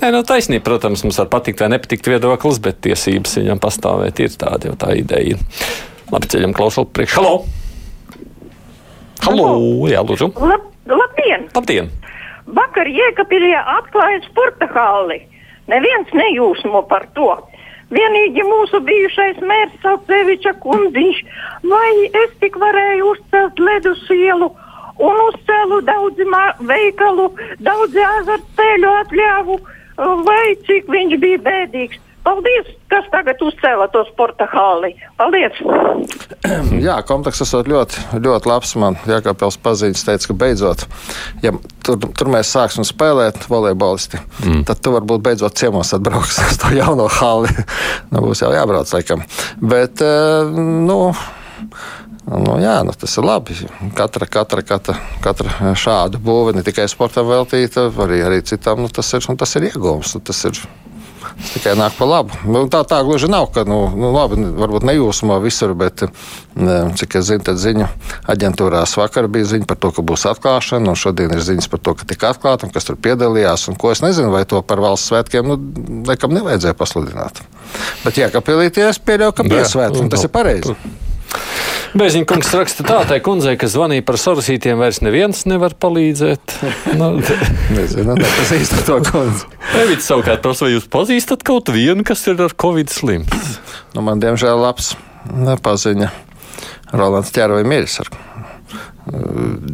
Nē 0.03 0.11
nu, 0.15 0.21
taisnība, 0.27 0.65
protams, 0.67 1.05
mums 1.07 1.19
var 1.21 1.31
patikt 1.33 1.63
vai 1.63 1.71
nepatikt 1.73 2.11
viedoklis, 2.11 2.61
bet 2.63 2.81
tiesības 2.85 3.39
viņam 3.39 3.63
pastāvēt 3.63 4.21
ir 4.23 4.37
tāda 4.39 4.71
jau 4.71 4.77
tā 4.79 4.93
ideja. 4.99 5.39
Labi, 6.13 6.29
ceļam 6.29 6.53
klausot 6.55 6.93
priekš. 6.93 7.17
Halo! 7.17 7.35
Halo! 9.23 9.49
Jā, 9.89 10.03
lūdzu! 10.05 10.33
Lab, 10.43 10.65
labdien! 10.89 11.47
Labdien! 11.55 11.91
Vakar 12.53 12.89
Jēkabīlijā 12.91 13.61
atklāja 13.79 14.19
sporta 14.27 14.67
halli. 14.75 15.21
Neviens 15.71 16.11
nejūsmo 16.11 16.83
par 16.89 17.07
to. 17.15 17.29
Vienīgi 17.93 18.43
mūsu 18.47 18.79
bijušais 18.87 19.41
mērs 19.45 19.73
Sapseviča 19.83 20.55
kundziņš, 20.63 21.19
vai 21.69 21.91
es 22.23 22.31
tik 22.41 22.57
varēju 22.61 23.11
uzcelt 23.11 23.59
ledus 23.59 24.01
ielu 24.13 24.49
un 25.03 25.19
uzcēlu 25.27 25.81
daudzi 25.85 26.25
veikalu, 26.69 27.27
daudzi 27.67 28.05
azartspēļu 28.07 28.95
atļāvu, 29.01 29.59
vai 30.27 30.55
cik 30.67 30.89
viņš 30.95 31.19
bija 31.21 31.43
bēdīgs. 31.49 32.01
Paldies, 32.23 32.69
kas 32.87 33.07
tagad 33.11 33.41
uzcēla 33.43 33.89
to 33.91 34.03
sporta 34.07 34.47
hāli. 34.47 34.93
Paldies! 35.19 35.57
Jā, 36.87 36.97
komplekss 37.07 37.43
esot 37.43 37.67
ļoti, 37.67 38.03
ļoti 38.23 38.49
labs. 38.49 38.73
Man 38.79 38.97
Jākapels 39.09 39.59
paziņas 39.63 40.05
teica, 40.07 40.29
ka 40.29 40.37
beidzot, 40.45 40.85
ja 41.43 41.51
tur, 41.83 41.99
tur 41.99 42.31
mēs 42.31 42.53
sāksim 42.55 42.87
spēlēt 42.87 43.49
volejbolisti, 43.51 44.21
mm. 44.43 44.63
tad 44.69 44.79
tu 44.83 44.93
varbūt 44.95 45.25
beidzot 45.25 45.59
ciemos 45.59 45.91
atbrauks 45.97 46.39
uz 46.47 46.61
to 46.63 46.71
jauno 46.77 47.09
hāli. 47.11 47.51
nu, 48.13 48.23
būs 48.23 48.45
jau 48.45 48.53
jābrauc 48.55 48.95
laikam. 48.95 49.25
Bet, 49.59 50.03
eh, 50.03 50.53
nu, 50.87 51.01
Nu, 52.23 52.53
jā, 52.63 52.77
nu, 52.87 52.93
tas 52.95 53.17
ir 53.19 53.25
labi. 53.27 53.55
Katra, 53.97 54.23
katra, 54.31 54.61
katra, 54.63 54.93
katra 55.19 55.73
šāda 55.75 56.21
būve, 56.23 56.53
ne 56.55 56.63
tikai 56.63 56.85
sportam 56.87 57.27
veltīta, 57.27 57.89
arī, 58.05 58.21
arī 58.23 58.39
citām, 58.47 58.79
nu, 58.79 58.87
tas 58.87 59.11
ir, 59.11 59.27
tas 59.39 59.55
ir 59.59 59.67
iegūms. 59.67 60.15
Nu, 60.15 60.21
tas 60.23 60.39
ir 60.47 60.61
tikai 61.53 61.75
nāk 61.79 61.95
pa 61.97 62.07
labu. 62.07 62.37
Nu, 62.47 62.63
tā, 62.71 62.83
tā 62.87 63.01
gluži 63.05 63.29
nav, 63.31 63.49
ka, 63.55 63.63
nu, 63.67 63.85
nu 63.97 64.11
labi, 64.13 64.39
varbūt 64.59 64.85
nejūsmo 64.87 65.37
visur, 65.43 65.75
bet, 65.77 66.05
cik 66.99 67.17
es 67.19 67.29
zinu, 67.29 67.45
tad 67.47 67.61
ziņu 67.61 67.87
aģentūrās 68.33 68.95
vakar 68.99 69.29
bija 69.31 69.49
ziņa 69.53 69.69
par 69.69 69.79
to, 69.83 69.93
ka 69.95 70.05
būs 70.05 70.27
atklāšana, 70.31 70.93
un 70.93 70.99
šodien 70.99 71.33
ir 71.35 71.43
ziņas 71.45 71.69
par 71.71 71.83
to, 71.83 71.95
ka 71.99 72.09
tika 72.09 72.33
atklāta, 72.33 72.67
un 72.67 72.73
kas 72.75 72.89
tur 72.89 72.99
piedalījās, 72.99 73.67
un 73.71 73.79
ko 73.79 73.93
es 73.93 74.03
nezinu, 74.05 74.31
vai 74.33 74.45
to 74.49 74.61
par 74.65 74.83
valsts 74.83 75.11
svētkiem, 75.11 75.49
nu, 75.49 75.59
laikam 76.09 76.35
nevajadzēja 76.35 76.77
pasludināt. 76.79 77.43
Bet, 78.03 78.19
jā, 78.19 78.29
ka 78.33 78.43
pielīties, 78.45 79.01
pieļauju, 79.03 79.37
ka 79.39 79.47
bija 79.47 79.65
svētki, 79.69 80.03
un 80.03 80.13
tas 80.13 80.25
ir 80.25 80.33
pareizi. 80.33 80.77
Bēziņa 81.93 82.25
kungs 82.25 82.49
raksta 82.57 82.83
tā, 82.87 82.95
tai 83.05 83.19
kundzei, 83.21 83.53
kas 83.61 83.75
zvanīja 83.75 84.03
par 84.07 84.17
sarusītiem, 84.17 84.79
vairs 84.81 85.03
neviens 85.05 85.43
nevar 85.49 85.75
palīdzēt. 85.77 86.55
Nu, 86.99 87.09
Nezinu, 87.73 88.15
nepazīstu 88.17 88.81
to 88.85 88.99
kundzi. 89.07 89.47
Evits 89.81 90.09
savukārt 90.09 90.43
prasa, 90.45 90.65
vai 90.67 90.73
jūs 90.75 90.85
pazīstat 90.93 91.45
kaut 91.45 91.71
vienu, 91.73 92.05
kas 92.05 92.25
ir 92.29 92.41
ar 92.41 92.53
covid 92.59 92.93
slims? 92.93 93.57
Nu, 93.93 94.03
man 94.05 94.21
diemžēl 94.21 94.61
labs 94.61 94.93
nepaziņa. 95.29 96.11
Rolands 96.93 97.33
Čērvai 97.33 97.63
miris 97.65 97.97
ar 98.03 98.11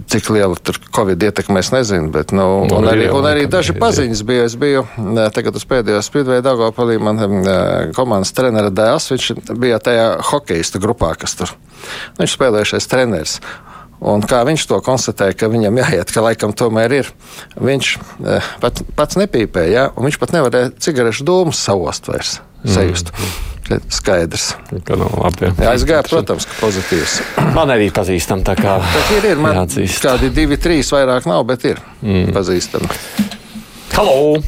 Cik 0.10 0.32
liela 0.34 0.58
tur 0.58 0.80
Covid 0.96 1.22
ietekme, 1.22 1.62
es 1.62 1.70
nezinu. 1.70 2.10
Bet, 2.14 2.32
nu, 2.34 2.46
un, 2.66 2.88
arī, 2.90 3.12
un 3.14 3.28
arī 3.30 3.46
daži 3.52 3.76
paziņas 3.78 4.24
bija. 4.26 4.48
Es 4.50 4.56
biju 4.58 4.86
tagad 5.36 5.58
uz 5.60 5.66
pēdējo 5.70 6.02
spīdvēju 6.06 6.46
Dāngopalī, 6.46 6.98
man 6.98 7.22
komandas 7.98 8.34
trenera 8.34 8.74
dēls, 8.74 9.12
viņš 9.14 9.32
bija 9.62 9.78
tajā 9.86 10.08
hokeista 10.32 10.82
grupā, 10.82 11.14
kas 11.20 11.38
tur. 11.38 11.54
Viņš 12.18 12.38
spēlējušies 12.40 12.90
treneris. 12.90 13.38
Un 14.00 14.24
kā 14.24 14.40
viņš 14.48 14.64
to 14.70 14.80
konstatēja, 14.84 15.36
ka 15.36 15.50
viņam 15.52 15.78
jāiet, 15.82 16.12
ka 16.16 16.24
laikam 16.24 16.56
tomēr 16.56 16.96
ir. 17.02 17.12
Viņš 17.60 17.92
pat, 18.64 18.82
pats 18.96 19.20
nepīpēja, 19.20 19.70
ja? 19.76 19.86
un 19.94 20.08
viņš 20.08 20.20
pat 20.22 20.34
nevarēja 20.38 20.72
cigarešu 20.80 21.28
dūmus 21.28 21.60
savost 21.60 22.08
vairs, 22.10 22.38
sajust. 22.64 23.12
Mm. 23.12 23.59
Skaidrs. 23.94 24.52
Ka, 24.86 24.98
nu, 25.00 25.08
labi, 25.20 25.50
jā, 25.52 25.74
es 25.76 25.86
gāju, 25.88 26.08
protams, 26.10 26.48
ka 26.50 26.58
pozitīvs. 26.62 27.20
Man 27.58 27.74
arī 27.74 27.90
pazīstam, 27.94 28.44
tā 28.48 28.58
kā. 28.60 28.80
Bet 28.96 29.14
ir, 29.18 29.30
ir 29.34 29.44
man 29.44 29.62
jāatzīst. 29.62 30.02
kādi 30.06 30.32
divi, 30.34 30.58
trīs 30.62 30.90
vairāk 30.96 31.30
nav, 31.30 31.46
bet 31.50 31.66
ir 31.70 31.82
mm. 32.02 32.34
pazīstami. 32.36 32.90
Halo! 33.96 34.40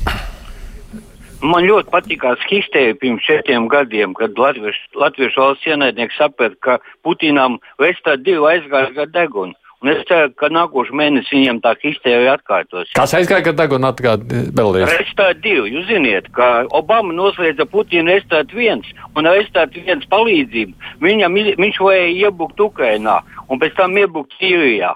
Man 1.42 1.66
ļoti 1.66 1.90
patīkās 1.90 2.44
histērija 2.46 3.00
pirms 3.02 3.26
četriem 3.26 3.66
gadiem, 3.70 4.14
kad 4.18 4.38
Latvijas, 4.38 4.78
Latvijas 4.94 5.38
valsts 5.40 5.66
ienaidnieks 5.66 6.20
saprata, 6.22 6.58
ka 6.62 6.78
Putinam 7.02 7.58
Vestā 7.82 8.14
divi 8.22 8.46
aizgāja 8.52 8.92
gar 9.00 9.10
degunu. 9.10 9.58
Un 9.82 9.90
es 9.90 10.04
ceru, 10.06 10.30
ka 10.38 10.46
nākošais 10.54 10.94
mēnesis 10.94 11.34
viņiem 11.34 11.60
tā 11.64 11.72
histērija 11.82 12.36
atkārtos. 12.38 12.92
Kas 12.94 13.16
aizgāja, 13.18 13.48
kad 13.48 13.58
tagad 13.58 13.86
atgāja 13.90 14.44
vēlreiz? 14.54 14.92
Restāt 14.94 15.42
divi. 15.42 15.72
Jūs 15.74 15.88
ziniet, 15.90 16.28
ka 16.36 16.68
Obama 16.78 17.16
noslēdza 17.18 17.66
Putina 17.72 18.14
restāt 18.14 18.54
viens, 18.54 18.86
un 19.18 19.26
restāt 19.26 19.74
viens 19.74 20.06
palīdzību. 20.12 20.94
Viņam, 21.02 21.40
viņš 21.58 21.82
vajag 21.82 22.22
iebukt 22.28 22.62
Ukrainā, 22.62 23.24
un 23.50 23.62
pēc 23.62 23.74
tam 23.80 23.98
iebukt 23.98 24.38
Sīrijā. 24.38 24.94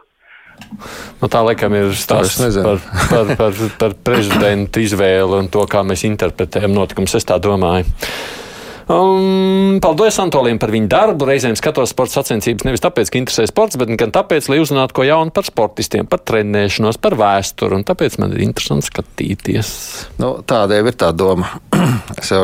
Nu, 1.17 1.27
tā 1.33 1.41
laikam 1.43 1.73
ir 1.75 1.89
stāsts 1.97 2.61
par, 2.61 2.77
par, 3.09 3.35
par, 3.41 3.61
par 3.81 3.95
prezidentu 4.05 4.85
izvēli 4.85 5.41
un 5.41 5.49
to, 5.51 5.65
kā 5.69 5.81
mēs 5.87 6.05
interpretējam 6.07 6.77
notikumus. 6.77 7.17
Es 7.17 7.25
tā 7.25 7.41
domāju. 7.41 7.89
Um, 8.85 9.79
paldies 9.81 10.19
Antoliem 10.21 10.59
par 10.61 10.69
viņu 10.73 10.89
darbu. 10.91 11.25
Reizēm 11.25 11.55
skatos 11.57 11.89
sporta 11.89 12.19
sacensības 12.19 12.67
nevis 12.67 12.83
tāpēc, 12.83 13.09
ka 13.09 13.17
interesē 13.17 13.47
sports, 13.49 13.79
bet 13.81 13.89
gan 13.97 14.13
tāpēc, 14.13 14.45
lai 14.51 14.59
uzzinātu 14.61 14.93
ko 14.99 15.05
jaunu 15.07 15.33
par 15.33 15.47
sportistiem, 15.47 16.05
par 16.09 16.21
trenēšanos, 16.21 16.99
par 17.01 17.15
vēsturi. 17.17 17.81
Tāpēc 17.87 18.19
man 18.21 18.35
ir 18.35 18.43
interesanti 18.45 18.91
skatīties. 18.91 19.71
Nu, 20.21 20.35
jau 20.45 20.91
ir 20.91 20.97
tā 21.01 21.09
doma. 21.17 21.49
es 22.21 22.29
jau 22.29 22.43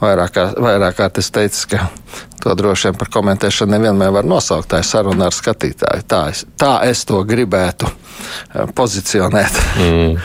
vairāk, 0.00 0.32
kā, 0.32 0.46
vairāk 0.56 0.96
kārt 1.02 1.20
teicu, 1.36 1.74
ka 1.74 1.82
to 2.40 2.54
droši 2.56 2.88
vien 2.88 2.96
par 3.02 3.10
komentēšanu 3.18 3.74
nevienmēr 3.74 4.14
var 4.14 4.28
nosaukt. 4.28 4.70
Tā 4.72 4.80
ir 4.80 4.88
saruna 4.88 5.28
ar 5.28 5.36
skatītāju. 5.36 6.06
Tā 6.08 6.22
es, 6.32 6.46
tā 6.56 6.78
es 6.88 7.04
to 7.08 7.20
gribētu 7.28 7.90
eh, 7.90 8.64
pozicionēt. 8.72 9.60
Mm. 9.84 10.16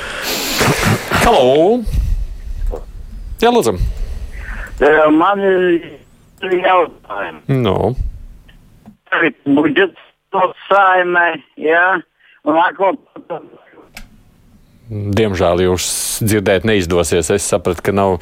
Halo! 1.25 1.81
Jā, 3.43 3.51
lūdzu! 3.51 3.75
Man 5.13 5.43
ir 5.43 5.99
jautājumi. 6.41 7.43
No. 7.61 7.93
Budžets 9.45 9.99
to 10.33 10.47
saimē, 10.67 11.35
jā, 11.61 12.01
un 12.47 12.57
nākot. 12.57 12.97
Diemžēl 14.93 15.61
jūs 15.63 15.85
dzirdēt 16.25 16.65
neizdosies. 16.67 17.29
Es 17.33 17.45
sapratu, 17.47 17.81
ka 17.85 17.93
nav 17.95 18.17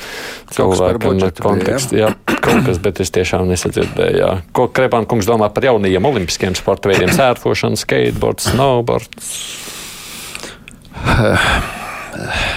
cilvēkam 0.53 1.23
konteksta. 1.41 1.97
Jā, 1.97 2.11
kaut 2.29 2.67
kas, 2.67 2.79
bet 2.83 3.01
es 3.03 3.11
tiešām 3.15 3.49
nesadzirdēju. 3.49 4.21
Jā. 4.21 4.31
Ko 4.55 4.67
Krepāna 4.71 5.09
kungs 5.09 5.27
domā 5.27 5.49
par 5.51 5.65
jaunajiem 5.71 6.11
olimpiskiem 6.11 6.55
sporta 6.59 6.91
veidiem? 6.91 7.11
Sērfošana, 7.15 7.79
skateboards, 7.81 8.51
snowboards. 8.53 9.35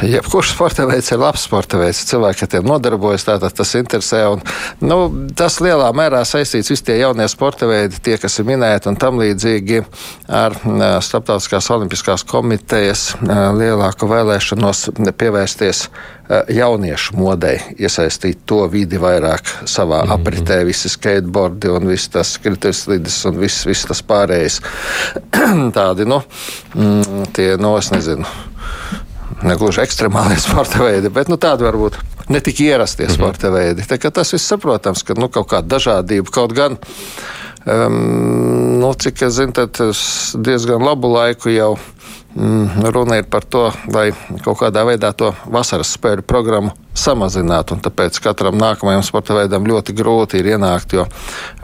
jebkurš 0.02 0.52
sporta 0.54 0.86
veids 0.88 1.10
ir 1.12 1.20
labs 1.22 1.44
sporta 1.46 1.78
veids. 1.80 2.04
Cilvēki 2.08 2.46
ar 2.46 2.50
tiem 2.54 2.66
nodarbojas, 2.68 3.26
tātad 3.28 3.54
tas 3.56 3.74
interesē. 3.78 4.24
Un, 4.32 4.42
nu, 4.84 4.98
tas 5.36 5.60
lielā 5.64 5.90
mērā 5.96 6.24
saistīts 6.28 6.72
visi 6.72 6.86
tie 6.88 6.98
jaunie 7.00 7.26
sporta 7.30 7.68
veidi, 7.70 8.00
tie, 8.04 8.16
kas 8.20 8.38
ir 8.40 8.48
minēti 8.48 8.90
un 8.90 8.98
tam 9.00 9.20
līdzīgi 9.22 9.84
ar 10.28 10.56
Starptautiskās 11.04 11.70
olimpiskās 11.74 12.24
komitejas 12.28 13.12
lielāku 13.24 14.08
vēlēšanos 14.10 14.88
pievērsties 15.18 15.86
jauniešu 16.48 17.18
modei, 17.20 17.58
iesaistīt 17.76 18.46
to 18.48 18.62
vidi 18.72 18.96
vairāk 19.00 19.50
savā 19.68 20.02
mm 20.02 20.08
-hmm. 20.08 20.14
apritē, 20.14 20.64
visi 20.64 20.88
skateboardi 20.88 21.68
un 21.68 21.88
viss 21.88 22.08
tas 22.08 22.38
krituslides 22.38 23.24
un 23.24 23.38
viss, 23.40 23.66
viss 23.66 23.84
tas 23.84 24.02
pārējais. 24.02 24.60
Tādi, 25.78 26.04
nu, 26.04 26.22
mm, 26.74 27.26
tie, 27.32 27.56
nu, 27.56 27.76
es 27.76 27.90
nezinu 27.90 28.24
negluži 29.44 29.82
ekstremālie 29.84 30.40
sporta 30.46 30.82
veidi, 30.84 31.12
bet 31.12 31.30
nu, 31.32 31.38
tādi 31.40 31.66
varbūt 31.66 31.98
ne 32.28 32.40
tik 32.40 32.60
ierastie 32.64 33.06
mm 33.06 33.10
-hmm. 33.10 33.16
sporta 33.16 33.50
veidi. 33.50 33.86
Tā, 33.88 34.10
tas 34.10 34.32
viss 34.32 34.48
saprotams, 34.48 35.02
ka 35.02 35.14
nu, 35.18 35.28
kaut 35.28 35.48
kāda 35.52 35.76
dažādība 35.76 36.30
kaut 36.30 36.52
gan. 36.52 36.78
Um, 37.64 38.80
nu, 38.80 38.92
cik 38.94 39.22
es 39.22 39.34
zinu, 39.34 39.52
tad 39.52 39.78
diezgan 40.34 40.82
labu 40.84 41.08
laiku 41.08 41.48
jau 41.48 41.78
Mm, 41.78 42.13
runa 42.34 43.16
ir 43.20 43.28
par 43.30 43.44
to, 43.46 43.68
lai 43.94 44.08
kaut 44.42 44.58
kādā 44.58 44.82
veidā 44.86 45.12
to 45.14 45.30
vasaras 45.46 45.92
spēļu 45.94 46.24
programmu 46.26 46.72
samazinātu. 46.98 47.76
Tāpēc 47.82 48.18
katram 48.22 48.58
nākamajam 48.58 49.02
sporta 49.06 49.36
veidam 49.38 49.66
ļoti 49.66 49.94
grūti 49.94 50.40
ir 50.40 50.52
ienākt, 50.54 50.94
jo 50.98 51.06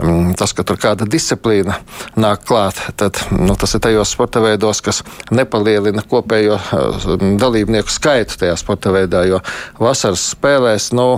um, 0.03 0.33
tas, 0.39 0.55
ka 0.55 0.67
tur 0.67 0.79
kāda 0.81 1.09
disciplīna 1.11 1.79
nāk 2.19 2.45
klāt, 2.47 2.79
tad 2.99 3.19
nu, 3.35 3.55
tas 3.59 3.75
ir 3.75 3.83
tajos 3.87 4.15
sporta 4.15 4.43
veidos, 4.43 4.83
kas 4.85 5.03
nepalielina 5.35 6.07
kopējo 6.07 6.59
uh, 6.59 7.11
dalībnieku 7.41 7.91
skaitu 7.91 8.39
tajā 8.43 8.59
sporta 8.61 8.95
veidā, 8.95 9.25
jo 9.31 9.43
vasaras 9.79 10.31
spēlēs. 10.35 10.91
Nu, 10.95 11.13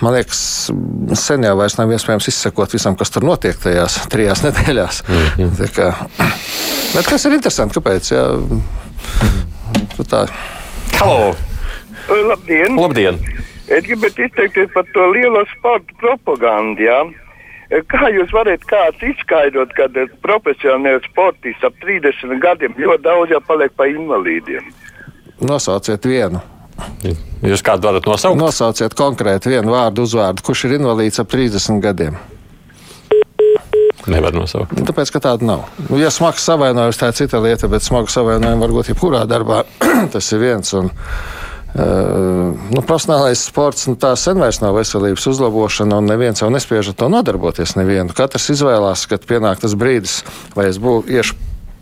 man 0.00 0.14
liekas, 0.16 0.70
sen 1.18 1.44
jau 1.44 1.54
vairs 1.58 1.76
nav 1.78 1.92
iespējams 1.92 2.28
izsekot 2.32 2.72
visam, 2.74 2.96
kas 2.96 3.10
tur 3.10 3.26
notiek 3.26 3.58
tajās 3.62 4.00
trijās 4.12 4.42
nedēļās. 4.46 5.04
Mm 5.08 5.24
-hmm. 5.36 5.72
kā, 5.76 5.92
bet 6.94 7.08
tas 7.10 7.24
ir 7.26 7.38
interesanti, 7.38 7.78
kāpēc? 7.78 8.12
Jā, 8.14 8.26
tā. 10.08 10.26
Halo! 10.98 11.34
Labdien! 12.08 12.76
Labdien. 12.76 13.18
Es 13.72 13.84
gribētu 13.86 14.26
izteikties 14.26 14.70
par 14.74 14.84
to 14.94 15.06
lielo 15.14 15.44
sporta 15.56 15.94
propagandu. 16.00 16.82
Jā. 16.82 17.02
Kā 17.88 18.10
jūs 18.12 18.32
varat 18.34 18.64
kāds 18.68 19.00
izskaidrot, 19.06 19.70
ka 19.72 19.86
profesionāli 20.20 21.00
sportisti 21.06 21.64
ap 21.66 21.78
30 21.80 22.40
gadiem 22.42 22.74
ļoti 22.76 23.02
daudz 23.06 23.32
jau 23.32 23.40
paliek 23.46 23.72
pa 23.78 23.86
invalīdiem? 23.88 24.66
Nosauciet 25.40 26.04
vienu. 26.04 26.42
Jūs 27.42 27.64
kādu 27.66 27.88
varat 27.88 28.06
nosaukt? 28.06 28.38
Nosauciet 28.38 28.94
konkrēti 28.98 29.52
vienu 29.52 29.74
vārdu, 29.74 30.06
uzvārdu, 30.06 30.44
kurš 30.46 30.68
ir 30.68 30.78
invalīds 30.78 31.22
ap 31.22 31.30
30 31.32 31.82
gadiem. 31.82 32.18
Nevar 34.10 34.34
nosaukt. 34.34 34.74
Nu, 34.74 34.86
tāpēc, 34.86 35.12
ka 35.14 35.22
tāda 35.22 35.46
nav. 35.46 35.68
Nu, 35.86 35.98
ja 36.00 36.10
smags 36.10 36.42
savainojums, 36.46 36.98
tā 36.98 37.12
ir 37.12 37.18
cita 37.20 37.38
lieta, 37.42 37.70
bet 37.70 37.86
smagu 37.86 38.10
savainojumu 38.10 38.66
var 38.66 38.74
būt 38.74 38.90
jebkurā 38.90 39.22
darbā. 39.30 39.62
Tas 40.14 40.34
ir 40.34 40.42
viens. 40.42 40.76
Un, 40.78 40.92
Uh, 41.72 42.52
nu, 42.68 42.82
profesionālais 42.84 43.40
sports 43.48 43.86
nu, 43.88 43.94
tā 43.96 44.10
sen 44.20 44.36
vairs 44.36 44.58
nav 44.60 44.74
veselības 44.76 45.24
uzlabošana, 45.30 46.02
un 46.02 46.10
neviens 46.10 46.42
jau 46.42 46.50
nespiež 46.52 46.90
ar 46.90 46.98
to 47.00 47.08
nodarboties. 47.08 47.72
Nevienu. 47.78 48.12
Katrs 48.12 48.50
izvēlās, 48.52 49.06
kad 49.08 49.24
pienāk 49.24 49.62
tas 49.62 49.72
brīdis, 49.80 50.18
vai 50.52 50.66
es 50.68 50.76
būšu 50.76 51.38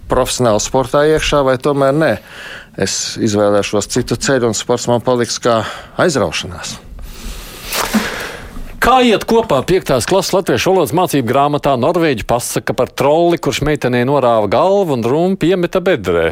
profesionāli 0.06 0.62
sportā 0.62 1.02
iekšā, 1.10 1.42
vai 1.46 1.56
tomēr 1.58 1.98
nē 1.98 2.12
es 2.80 3.16
izvēlēšos 3.20 3.90
citu 3.92 4.16
ceļu, 4.16 4.50
un 4.50 4.56
sports 4.56 4.88
man 4.90 5.02
paliks 5.04 5.38
kā 5.42 5.60
aizraušanās. 6.00 6.78
Kā 8.80 9.02
iet 9.04 9.26
kopā 9.28 9.58
5. 9.68 9.92
klases 10.08 10.32
latviešu 10.32 10.72
valodas 10.72 10.94
mācību 10.96 11.28
grāmatā 11.28 11.74
Norvēģi 11.76 12.24
pasaka 12.28 12.72
par 12.76 12.88
trolli, 12.96 13.36
kurš 13.36 13.60
meitenei 13.68 14.06
norāva 14.08 14.48
galvu 14.48 14.96
un 14.96 15.04
rumpi 15.04 15.52
iemeta 15.52 15.82
bedrē? 15.84 16.30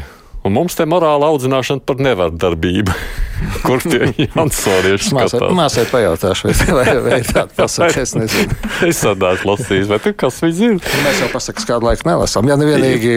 Un 0.48 0.54
mums 0.56 0.78
te 0.78 0.86
morāla 0.88 1.28
audzināšana 1.28 1.84
par 1.84 1.98
nevardarbību. 2.00 2.94
Kur 3.66 3.82
tie 3.84 4.08
jansārieši 4.16 5.10
skatās? 5.10 5.52
Māsai 5.54 5.84
pajautāšu, 5.90 6.48
vai, 6.72 6.86
vai, 6.88 6.96
vai 7.04 7.18
tāda 7.26 7.52
pasaka, 7.54 8.02
es 8.06 8.16
nezinu. 8.16 8.56
es 8.88 9.02
sadāšu 9.04 9.50
lasījis, 9.50 9.92
bet 9.92 10.08
kas 10.18 10.40
viņi 10.42 10.56
zina? 10.56 10.96
Mēs 11.04 11.22
jau 11.22 11.30
pasakas 11.34 11.68
kādu 11.68 11.90
laiku 11.90 12.08
nelasām, 12.08 12.48
ja 12.48 12.56
nevienīgi 12.58 13.14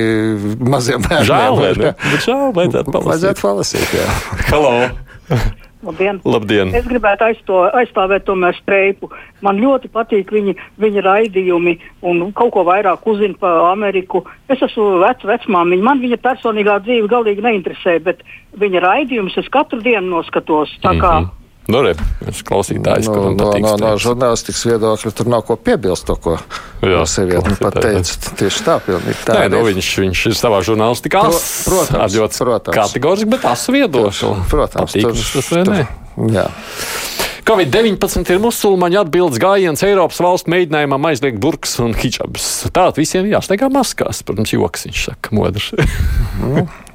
maziem 0.59 1.07
bērniem. 1.07 1.31
Žēl, 1.31 1.59
vai 1.63 1.73
ne? 1.79 1.95
Žēl, 2.27 2.45
vajadzētu 2.59 2.95
palasīt. 2.99 3.11
Vajadzētu 3.15 3.47
palasīt, 3.47 3.99
jā. 4.01 4.07
Hello! 4.51 4.77
Labdien. 5.81 6.19
Labdien. 6.25 6.71
Es 6.77 6.85
gribētu 6.85 7.25
aizsto, 7.25 7.63
aizstāvēt 7.73 8.27
tomēr 8.27 8.55
streipu. 8.59 9.09
Man 9.41 9.57
ļoti 9.61 9.89
patīk 9.89 10.31
viņa, 10.33 10.53
viņa 10.81 11.03
raidījumi 11.07 11.75
un 12.05 12.23
kaut 12.37 12.53
ko 12.53 12.65
vairāk 12.67 13.07
uzzina 13.09 13.37
par 13.41 13.71
Ameriku. 13.71 14.23
Es 14.51 14.61
esmu 14.61 15.01
vecs 15.01 15.25
vecmāmiņa. 15.25 15.87
Man 15.89 16.03
viņa 16.03 16.21
personīgā 16.21 16.77
dzīve 16.85 17.09
galīgi 17.11 17.45
neinteresē, 17.45 17.97
bet 18.05 18.21
viņa 18.61 18.83
raidījumus 18.85 19.37
es 19.41 19.49
katru 19.53 19.81
dienu 19.81 20.07
noskatos. 20.17 20.77
Tā 20.85 20.93
kā 20.99 21.13
mm 21.19 21.25
-hmm. 21.25 21.40
Nu, 21.71 21.81
re, 21.85 21.93
klausītājs, 22.47 23.07
no, 23.07 23.29
no, 23.37 23.51
no, 23.63 23.73
no 23.79 23.91
žurnālistikas 24.01 24.65
viedokļa 24.67 25.11
tur 25.15 25.29
nav 25.31 25.45
ko 25.47 25.55
piebilst 25.55 26.07
to, 26.09 26.17
ko 26.19 26.35
Jā, 26.83 27.03
sieviete 27.07 27.53
nu 27.53 27.57
pat 27.61 27.77
teica. 27.79 28.33
Tieši 28.41 28.65
tā, 28.65 28.77
pilnīgi 28.83 29.23
tā. 29.27 29.37
Nē, 29.37 29.51
nu, 29.53 29.61
viņš, 29.69 29.91
viņš 30.03 30.25
ir 30.31 30.37
savā 30.39 30.59
žurnālistikā 30.67 31.23
Pro, 31.29 31.39
protams, 31.69 32.17
ļoti 32.17 32.43
protams. 32.43 32.77
kategoriski, 32.81 33.31
bet 33.31 33.47
asu 33.53 33.77
viedokli. 33.77 34.33
Protams, 34.51 34.97
Patīk, 34.97 35.07
tur, 35.07 35.25
tas 35.37 35.51
vai 35.53 35.63
ne? 35.69 35.87
Jā. 36.35 36.47
Covid-19 37.41 38.29
ir 38.29 38.39
musulmaņu 38.41 38.99
atbildes 39.01 39.39
gājiens 39.41 39.81
Eiropas 39.83 40.19
valstu 40.21 40.51
mēģinājumam 40.53 41.07
aizliegt 41.09 41.39
burkas 41.41 41.73
un 41.81 41.95
hijabs. 41.97 42.47
Tātad 42.69 42.99
visiem 43.01 43.25
jāsteigā 43.31 43.69
maskās, 43.73 44.21
protams, 44.27 44.53
joks, 44.53 44.85
viņš 44.87 45.05
saka, 45.09 45.33
modrs. 45.35 45.71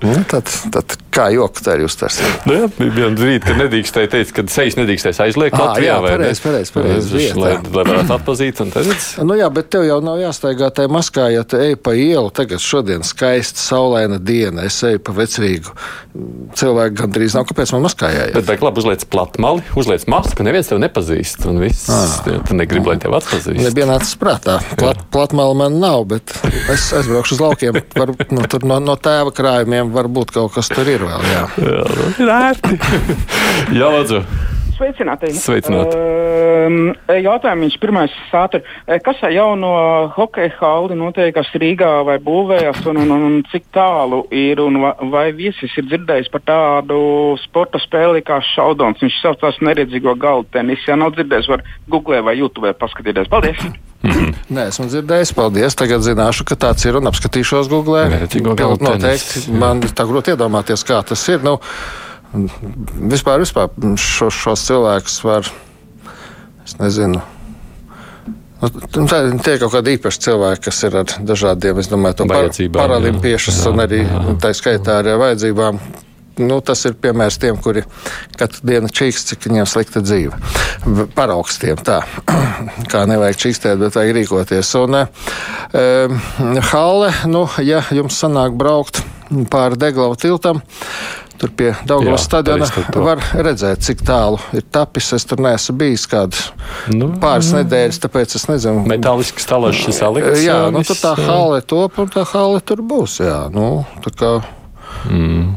Nu, 0.02 0.12
nu, 0.12 0.24
tad, 0.28 0.50
tad 0.74 0.98
Kā 1.16 1.30
joku 1.32 1.62
tā 1.64 1.78
ir 1.78 1.86
uztverts? 1.86 2.18
Nu, 2.44 2.52
jā, 2.52 2.66
bija 2.76 2.92
viena 2.92 3.16
brīdi, 3.16 3.40
kad 3.46 3.56
nedrīkstēja 3.56 4.08
teikt, 4.12 4.34
ka 4.36 4.42
sejas 4.52 4.74
nedrīkstēs 4.76 5.20
aizliegt 5.24 5.56
Ā, 5.56 5.62
Latvijā. 5.62 5.94
jā, 5.94 5.94
pareizi, 6.04 6.42
pareizi, 6.44 6.72
pareizi, 6.74 7.08
Lai, 7.08 7.20
vieta. 7.22 7.38
lai, 7.40 7.52
lai 7.56 7.84
varētu 7.88 8.12
atpazīt 8.18 8.60
un 8.60 8.72
tad. 8.74 8.90
Nu 9.24 9.38
jā, 9.38 9.48
bet 9.56 9.70
tev 9.72 9.86
jau 9.88 9.96
nav 10.04 10.20
jāstaigā 10.20 10.68
tajā 10.76 10.90
maskā, 10.92 11.30
ja 11.32 11.44
te 11.48 11.62
ej 11.70 11.78
pa 11.80 11.94
ielu. 11.96 12.28
Tagad 12.36 12.60
šodien 12.60 13.06
skaista, 13.08 13.62
saulaina 13.64 14.18
diena. 14.20 14.66
Es 14.68 14.76
eju 14.84 15.00
pa 15.06 15.14
vecrīgu. 15.16 15.72
Cilvēku 16.56 17.00
gandrīz 17.00 17.38
nav, 17.38 17.48
kāpēc 17.48 17.72
man 17.72 17.86
maskā 17.88 18.12
jāiet. 18.12 18.36
Bet, 18.36 18.46
bet 18.50 18.66
labi, 18.66 18.84
uzliec 18.84 19.08
platmali, 19.08 19.64
uzliec 19.72 20.04
masku, 20.12 20.44
neviens 20.44 20.68
tevi 20.68 20.84
nepazīst. 20.84 21.48
Un 21.48 21.62
viss, 21.64 21.88
jā, 21.88 22.36
tu 22.44 22.56
negribi, 22.60 22.92
lai 22.92 22.98
tevi 23.00 23.16
atpazīst. 23.16 23.56
Nebija 23.64 23.88
nācis 23.88 24.20
prātā. 24.20 24.58
Plat, 24.76 25.00
platmāla 25.16 25.56
man 25.64 25.80
nav, 25.80 26.04
bet 26.12 26.36
es 26.72 26.90
aizbraukšu 26.92 27.38
uz 27.38 27.42
laukiem. 27.46 27.80
Var, 27.96 28.14
nu, 28.36 28.44
tur 28.52 28.68
no, 28.68 28.82
no 28.84 29.00
tēva 29.00 29.32
krājumiem 29.36 29.85
varbūt 29.94 30.34
kaut 30.36 30.54
kas 30.56 30.68
tur 30.72 30.88
ir 30.90 31.06
vēl. 31.06 31.24
Jā. 31.32 31.46
Jā, 31.62 31.86
nu, 31.96 32.10
ir 32.24 32.34
ērti. 32.36 32.76
jā, 33.78 33.88
lūdzu. 33.96 34.20
Sveicināti. 34.76 35.30
Sveicināti. 35.32 35.96
Um, 36.66 36.90
jautājums 37.24 37.78
pirmais 37.80 38.12
sātur. 38.28 38.60
Kas 39.06 39.22
ar 39.24 39.32
jauno 39.32 39.70
hokeja 40.12 40.52
halli 40.58 40.98
notiekās 41.00 41.48
Rīgā 41.56 41.92
vai 42.04 42.18
būvējās 42.20 42.82
un, 42.90 43.00
un, 43.06 43.14
un 43.16 43.38
cik 43.48 43.70
tālu 43.72 44.24
ir 44.36 44.60
un 44.60 44.76
va- 44.82 44.92
vai 45.14 45.30
viesis 45.36 45.72
ir 45.80 45.88
dzirdējis 45.88 46.28
par 46.34 46.44
tādu 46.44 46.98
sporta 47.40 47.80
spēli 47.80 48.20
kā 48.26 48.42
šaudons? 48.52 49.00
Viņš 49.00 49.16
saucās 49.22 49.62
neredzīgo 49.64 50.12
galdu 50.20 50.52
tenisu. 50.58 50.90
Ja 50.92 51.00
nav 51.00 51.14
dzirdējis, 51.16 51.48
var 51.54 51.64
googlē 51.88 52.20
vai 52.28 52.36
YouTube 52.42 52.76
paskatīties. 52.76 53.32
Paldies! 53.32 53.64
Nē, 54.02 54.68
esmu 54.70 54.86
dzirdējis, 54.90 55.32
paldies. 55.34 55.74
Tagad 55.78 56.04
zināšu, 56.04 56.44
ka 56.46 56.54
tāds 56.66 56.84
ir 56.86 56.98
un 57.00 57.08
apskatīšos 57.10 57.68
Google. 57.72 58.04
Pilnīgi 58.58 58.86
Noteikti. 58.86 59.44
jā. 59.48 59.58
Man 59.58 59.80
tā 59.82 60.06
grūti 60.06 60.34
iedomāties, 60.34 60.84
kā 60.86 61.00
tas 61.06 61.22
ir. 61.32 61.40
Nu, 61.42 61.56
vispār, 63.10 63.40
vispār 63.42 63.70
šo, 63.96 64.28
šos 64.30 64.66
cilvēkus 64.68 65.16
var, 65.24 65.48
es 66.64 66.76
nezinu. 66.78 67.22
Nu, 68.62 69.04
tā- 69.06 69.20
Tie 69.44 69.54
ir 69.54 69.60
kaut 69.60 69.72
kādi 69.74 69.96
īpaši 69.98 70.22
cilvēki, 70.26 70.62
kas 70.64 70.82
ir 70.88 70.96
ar 70.96 71.04
dažādiem, 71.04 71.78
es 71.78 71.88
domāju, 71.92 72.16
to 72.16 72.24
par, 72.26 72.36
jā. 73.66 73.72
un 73.72 73.82
arī 73.84 74.00
jā. 74.06 74.36
tā 74.40 74.52
skaitā 74.56 75.00
ar 75.02 75.10
vajadzībām. 75.20 75.80
Nu, 76.42 76.58
tas 76.60 76.82
ir 76.84 76.92
piemērs 77.00 77.38
tiem, 77.40 77.56
kuri 77.64 77.80
katru 78.36 78.66
dienu 78.68 78.90
čīkst, 78.92 79.30
cik 79.32 79.46
viņiem 79.48 79.68
slikta 79.70 80.02
dzīve. 80.04 80.36
V- 80.84 81.06
Paraugs 81.16 81.56
tiem 81.62 81.78
tā, 81.80 82.02
kā 82.92 83.04
nevajag 83.08 83.38
čīkstēt, 83.44 83.78
bet 83.80 83.96
vajag 83.96 84.16
rīkoties. 84.18 84.72
Un 84.82 84.98
um, 85.00 86.18
Halle, 86.72 87.12
nu, 87.32 87.46
ja 87.64 87.80
jums 87.94 88.18
sanāk 88.20 88.56
braukt 88.58 89.00
pāri 89.50 89.78
Deglavu 89.80 90.18
tiltam, 90.20 90.60
tur 91.40 91.50
pie 91.56 91.70
Jā, 92.14 92.18
stadiona 92.20 92.68
var 93.04 93.22
redzēt, 93.34 93.82
cik 93.84 94.04
tālu 94.06 94.38
ir 94.56 94.62
tapis. 94.72 95.08
Es 95.16 95.24
tur 95.28 95.40
neesmu 95.44 95.74
bijis 95.80 96.04
kādas 96.08 96.50
Nu, 96.92 97.10
pāris 97.20 97.50
nedēļas, 97.56 97.98
tāpēc 98.04 98.36
es 98.38 98.46
nezinu. 98.48 98.84
Metālisks 98.88 99.48
talašs 99.48 99.88
salikts. 99.98 100.44
Jā, 100.44 100.62
nu, 100.72 100.84
tur 100.86 101.00
tā 101.00 101.16
hale 101.26 101.60
top 101.64 101.98
un 102.04 102.12
tā 102.12 102.24
hale 102.32 102.60
tur 102.64 102.84
būs. 102.84 103.18
Jā, 103.24 103.46
nu, 103.52 103.86
tā 104.04 104.12
kā 104.20 104.34
Mm. 105.06 105.52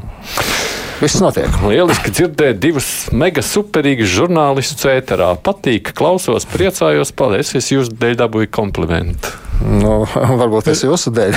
Viss 1.01 1.21
notiek. 1.23 1.49
Lieliski 1.65 2.12
dzirdēt 2.13 2.59
divus 2.63 2.88
mega 3.15 3.43
superīgus 3.45 4.12
žurnālistus 4.13 4.88
ēterā. 4.91 5.33
Patīk, 5.43 5.93
klausos, 5.97 6.47
priecājos, 6.49 7.13
paldies. 7.15 7.53
Es 7.59 7.71
jūsu 7.73 7.95
dēļ 7.99 8.17
dabūju 8.23 8.51
komplimentu. 8.53 9.33
Nu, 9.59 10.05
varbūt 10.13 10.69
tas 10.69 10.83
ir 10.83 10.93
jūsu 10.93 11.12
dēļ. 11.15 11.35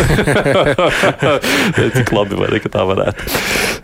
Cik 1.96 2.12
labi, 2.14 2.38
vai 2.38 2.52
ne, 2.54 2.62
ka 2.62 2.70
tā 2.76 2.84
varētu. 2.86 3.26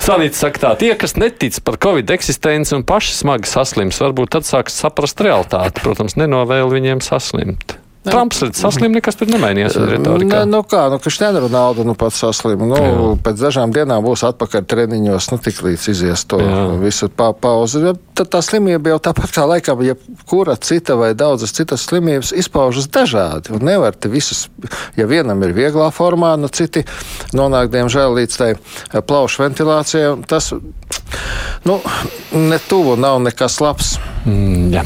Sanīts 0.03 0.45
saka 0.45 0.63
tā, 0.63 0.73
tie, 0.79 0.93
kas 0.99 1.17
netic 1.19 1.59
par 1.67 1.81
Covid 1.83 2.15
eksistenci 2.15 2.77
un 2.79 2.87
paši 2.87 3.17
smagi 3.19 3.51
saslims, 3.51 3.99
varbūt 4.05 4.37
tad 4.37 4.47
sāks 4.47 4.79
saprast 4.79 5.21
realitāti. 5.25 5.83
Protams, 5.83 6.19
nenovēlu 6.21 6.79
viņiem 6.79 7.03
saslimt. 7.05 7.79
Trumps 8.11 8.43
redz 8.45 8.61
saslim, 8.63 8.95
nekas 8.97 9.19
tur 9.21 9.31
nemainījās. 9.31 9.79
Nē, 9.79 10.43
nu 10.51 10.63
kā, 10.69 10.87
nu, 10.93 10.99
Kristiāna 11.03 11.43
Ronalda 11.45 11.87
nu 11.87 11.95
pats 11.99 12.21
saslima. 12.25 12.69
Nu, 12.69 12.81
Jā. 12.81 13.09
pēc 13.29 13.45
dažām 13.47 13.75
dienām 13.75 14.05
būs 14.07 14.25
atpakaļ 14.29 14.67
treniņos, 14.69 15.31
nu 15.33 15.41
tik 15.45 15.63
līdz 15.67 15.89
izies 15.95 16.27
to 16.29 16.41
Jā. 16.43 16.67
visu 16.83 17.11
pa 17.13 17.33
pauzi. 17.37 17.85
Ja 17.87 17.97
Tad 18.19 18.33
tā 18.33 18.41
slimība 18.43 18.91
jau 18.91 18.99
tāpat 18.99 19.31
kā 19.31 19.45
laikam, 19.47 19.83
ja 19.87 19.95
kura 20.27 20.57
cita 20.59 20.97
vai 20.99 21.13
daudzas 21.15 21.53
citas 21.55 21.85
slimības 21.87 22.33
izpaužas 22.35 22.89
dažādi. 22.91 23.53
Un 23.55 23.63
nevar 23.69 23.95
te 23.95 24.11
visus, 24.11 24.49
ja 24.99 25.07
vienam 25.07 25.39
ir 25.47 25.55
vieglā 25.55 25.87
formā, 25.95 26.33
nu 26.41 26.51
citi 26.51 26.83
nonāk, 27.39 27.71
diemžēl, 27.71 28.17
līdz 28.19 28.39
tai 28.41 28.51
eh, 28.57 28.99
plaušu 28.99 29.45
ventilācijai. 29.45 30.17
Tas, 30.27 30.51
nu, 31.69 31.81
ne 32.33 32.59
tuvu 32.69 32.97
nav 33.01 33.21
nekas 33.25 33.61
labs. 33.65 33.97
Mm, 34.29 34.73
jā. 34.75 34.83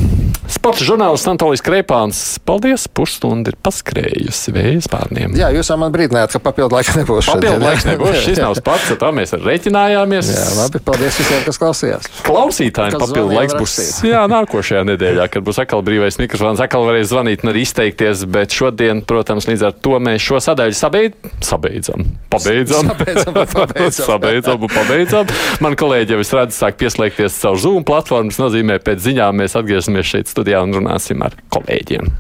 Sports 0.53 0.83
žurnālists 0.85 1.27
Antolijas 1.31 1.63
Kreipāns. 1.65 2.19
Paldies, 2.47 2.85
pusstundu 2.93 3.51
ir 3.53 3.57
paskrējusi 3.65 4.53
vējas 4.55 4.89
pārniem. 4.93 5.33
Jā, 5.39 5.49
jūs 5.57 5.71
jau 5.73 5.79
man 5.81 5.95
brīdinājāt, 5.95 6.35
ka 6.37 6.43
papildu 6.45 6.77
laika 6.77 6.95
nebūs. 7.01 7.31
Papildu 7.31 7.57
jā? 7.57 7.63
laiks 7.65 7.87
nebūs. 7.89 8.19
Šis 8.27 8.41
nav 8.43 8.55
sports, 8.59 8.91
ar 8.93 9.01
to 9.01 9.11
mēs 9.17 9.35
arī 9.35 9.49
rēķinājāmies. 9.49 10.31
Jā, 10.37 10.45
labi, 10.59 10.83
paldies 10.85 11.19
visiem, 11.23 11.41
kas 11.47 11.59
klausījās. 11.63 12.11
Klausītājiem 12.27 12.99
Kas 12.99 13.07
papildu 13.07 13.39
laiks 13.39 13.57
būs. 13.59 13.77
Jā, 14.07 14.23
nākošajā 14.31 14.85
nedēļā, 14.93 15.29
kad 15.33 15.47
būs 15.47 15.63
atkal 15.65 15.83
brīvais 15.87 16.21
mikrofons, 16.21 16.63
atkal 16.63 16.87
varēs 16.91 17.11
zvanīt 17.11 17.47
un 17.47 17.55
arī 17.55 17.65
izteikties. 17.67 18.27
Bet 18.33 18.55
šodien, 18.55 19.03
protams, 19.09 19.49
līdz 19.51 19.67
ar 19.71 19.79
to 19.83 19.99
mēs 20.05 20.23
šo 20.23 20.43
sadaļu 20.45 20.77
sabeid, 20.77 21.17
sabeidzam. 21.43 22.07
Pabeidzam. 22.33 22.93
Sabeidzam 22.93 23.41
pabeidzam. 23.55 24.07
sabeidzam 24.11 24.63
un 24.63 24.73
pabeidzam. 24.73 25.33
Man 25.65 25.77
kolēģi 25.79 26.12
jau 26.13 26.21
es 26.23 26.33
redzu, 26.37 26.57
sāk 26.57 26.79
pieslēgties 26.81 27.41
caur 27.43 27.59
Zoom 27.61 27.87
platformu. 27.89 28.33
Tas 28.33 28.41
nozīmē, 28.43 28.79
pēc 28.85 29.03
ziņām 29.09 29.43
mēs 29.43 29.57
atgriezīsimies 29.59 30.15
šeit 30.15 30.33
studijā 30.33 30.63
un 30.65 30.77
runāsim 30.79 31.25
ar 31.25 31.37
kolēģiem. 31.55 32.13